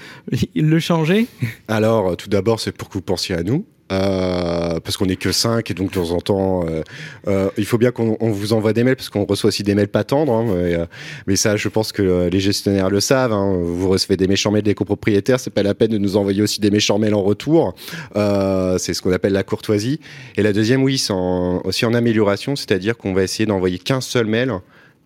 le 0.55 0.81
changer 0.81 1.27
Alors, 1.69 2.17
tout 2.17 2.29
d'abord, 2.29 2.61
c'est 2.61 2.73
pour 2.73 2.89
que 2.89 2.95
vous 2.95 3.03
pensiez 3.03 3.35
à 3.35 3.43
nous. 3.43 3.65
Euh, 3.93 4.81
parce 4.81 4.97
qu'on 4.97 5.07
n'est 5.07 5.15
que 5.15 5.31
5 5.31 5.71
et 5.71 5.75
donc 5.75 5.91
de 5.91 5.95
temps 5.95 6.11
en 6.11 6.21
temps 6.21 6.67
euh, 6.67 6.83
euh, 7.29 7.51
il 7.57 7.65
faut 7.67 7.79
bien 7.79 7.93
qu'on 7.93 8.17
vous 8.33 8.53
envoie 8.53 8.73
des 8.73 8.83
mails 8.83 8.97
parce 8.97 9.11
qu'on 9.11 9.25
reçoit 9.25 9.47
aussi 9.47 9.63
des 9.63 9.77
mails 9.77 9.87
pas 9.87 10.03
tendres 10.03 10.33
hein, 10.33 10.89
mais, 11.29 11.37
ça 11.37 11.57
je 11.57 11.69
pense 11.69 11.93
que 11.93 12.29
les 12.29 12.41
gestionnaires 12.41 12.91
le 12.91 12.99
savent 12.99 13.33
hein. 13.33 13.57
vous 13.63 13.89
recevez 13.89 14.17
des 14.17 14.27
méchants 14.27 14.51
mails 14.51 14.65
des 14.65 14.75
copropriétaires 14.75 15.39
c'est 15.39 15.53
pas 15.53 15.63
la 15.63 15.73
peine 15.73 15.93
de 15.93 15.99
nous 15.99 16.17
envoyer 16.17 16.43
aussi 16.43 16.61
des 16.61 16.73
méchants 16.73 16.99
mails 16.99 17.15
en 17.15 17.23
retour 17.23 17.77
c'est 18.17 18.93
ce 18.93 19.01
qu'on 19.03 19.13
appelle 19.13 19.35
la 19.35 19.45
courtoisie 19.45 20.01
et 20.37 20.43
la 20.43 20.53
deuxième 20.53 20.83
oui 20.83 20.99
c'est 20.99 21.13
aussi 21.13 21.87
en 21.87 21.95
amélioration 21.95 22.57
c'est-à-dire 22.57 22.97
qu'on 22.97 23.15
va 23.15 23.23
essayer 23.23 23.47
d'envoyer 23.47 23.79
qu'un 23.79 24.01
seul 24.01 24.27
mail 24.27 24.51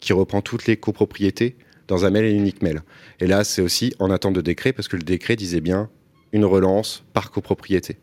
qui 0.01 0.15
reprend 0.15 0.41
toutes 0.41 0.67
les 0.67 0.79
copropriétés 0.79 1.55
dans 1.91 2.07
un 2.07 2.11
mail 2.11 2.25
et 2.25 2.33
unique 2.33 2.63
mail. 2.63 2.83
Et 3.19 3.27
là 3.27 3.45
c'est 3.45 3.61
aussi 3.61 3.93
en 3.99 4.11
attente 4.11 4.35
de 4.35 4.41
décret 4.41 4.73
parce 4.73 4.89
que 4.89 4.97
le 4.97 5.03
décret 5.03 5.37
disait 5.37 5.61
bien 5.61 5.91
une 6.33 6.45
relance 6.45 7.05
par 7.13 7.31
copropriété 7.31 7.99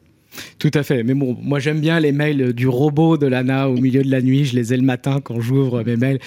tout 0.59 0.71
à 0.73 0.83
fait. 0.83 1.03
Mais 1.03 1.13
bon, 1.13 1.37
moi 1.41 1.59
j'aime 1.59 1.79
bien 1.79 1.99
les 1.99 2.11
mails 2.11 2.53
du 2.53 2.67
robot 2.67 3.17
de 3.17 3.27
l'ANA 3.27 3.69
au 3.69 3.75
milieu 3.75 4.03
de 4.03 4.11
la 4.11 4.21
nuit. 4.21 4.45
Je 4.45 4.55
les 4.55 4.73
ai 4.73 4.77
le 4.77 4.83
matin 4.83 5.19
quand 5.23 5.39
j'ouvre 5.39 5.83
mes 5.83 5.95
mails. 5.95 6.19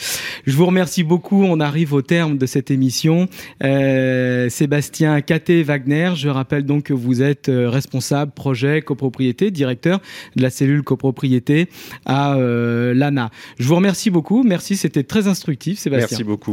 Je 0.47 0.57
vous 0.57 0.67
remercie 0.67 1.05
beaucoup. 1.05 1.43
On 1.45 1.61
arrive 1.61 1.93
au 1.93 2.03
terme 2.03 2.39
de 2.39 2.47
cette 2.47 2.71
émission. 2.71 3.29
Euh, 3.63 4.49
Sébastien 4.49 5.21
Caté-Wagner, 5.21 6.13
je 6.17 6.29
rappelle 6.29 6.65
donc 6.65 6.85
que 6.85 6.93
vous 6.93 7.23
êtes 7.23 7.49
euh, 7.49 7.69
responsable 7.69 8.33
projet 8.33 8.83
copropriété, 8.83 9.51
directeur 9.51 10.01
de 10.37 10.43
la 10.43 10.51
cellule 10.51 10.83
copropriété 10.83 11.69
à 12.07 12.35
euh, 12.35 12.95
l'ANA. 12.95 13.31
Je 13.59 13.67
vous 13.67 13.77
remercie 13.77 14.11
beaucoup. 14.11 14.43
Merci, 14.43 14.77
c'était 14.77 15.05
très 15.05 15.29
instructif, 15.29 15.79
Sébastien. 15.79 16.09
Merci 16.11 16.25
beaucoup. 16.25 16.53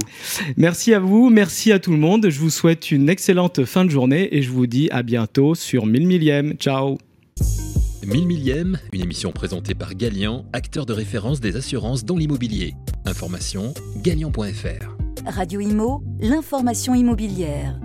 Merci 0.58 0.94
à 0.94 1.00
vous. 1.00 1.30
Merci 1.30 1.72
à 1.72 1.80
tout 1.80 1.92
le 1.92 1.98
monde. 1.98 2.30
Je 2.30 2.40
vous 2.40 2.50
souhaite 2.50 2.92
une 2.92 3.10
excellente 3.10 3.66
fin 3.66 3.86
de 3.86 3.90
journée 3.90 4.36
et 4.36 4.42
je 4.42 4.52
vous 4.52 4.68
dis 4.68 4.90
à 4.92 5.04
bientôt 5.04 5.56
sur 5.56 5.86
1000 5.86 6.08
millième. 6.08 6.54
Ciao. 6.56 6.98
1000 8.08 8.26
millième, 8.26 8.80
une 8.94 9.02
émission 9.02 9.34
présentée 9.34 9.76
par 9.76 9.94
Galian, 9.94 10.46
acteur 10.54 10.86
de 10.86 10.94
référence 10.94 11.42
des 11.42 11.58
assurances 11.58 12.06
dans 12.06 12.16
l'immobilier. 12.16 12.74
Information 13.04 13.74
galian.fr. 13.98 14.96
Radio 15.26 15.60
Imo, 15.60 16.02
l'information 16.22 16.96
immobilière. 16.96 17.78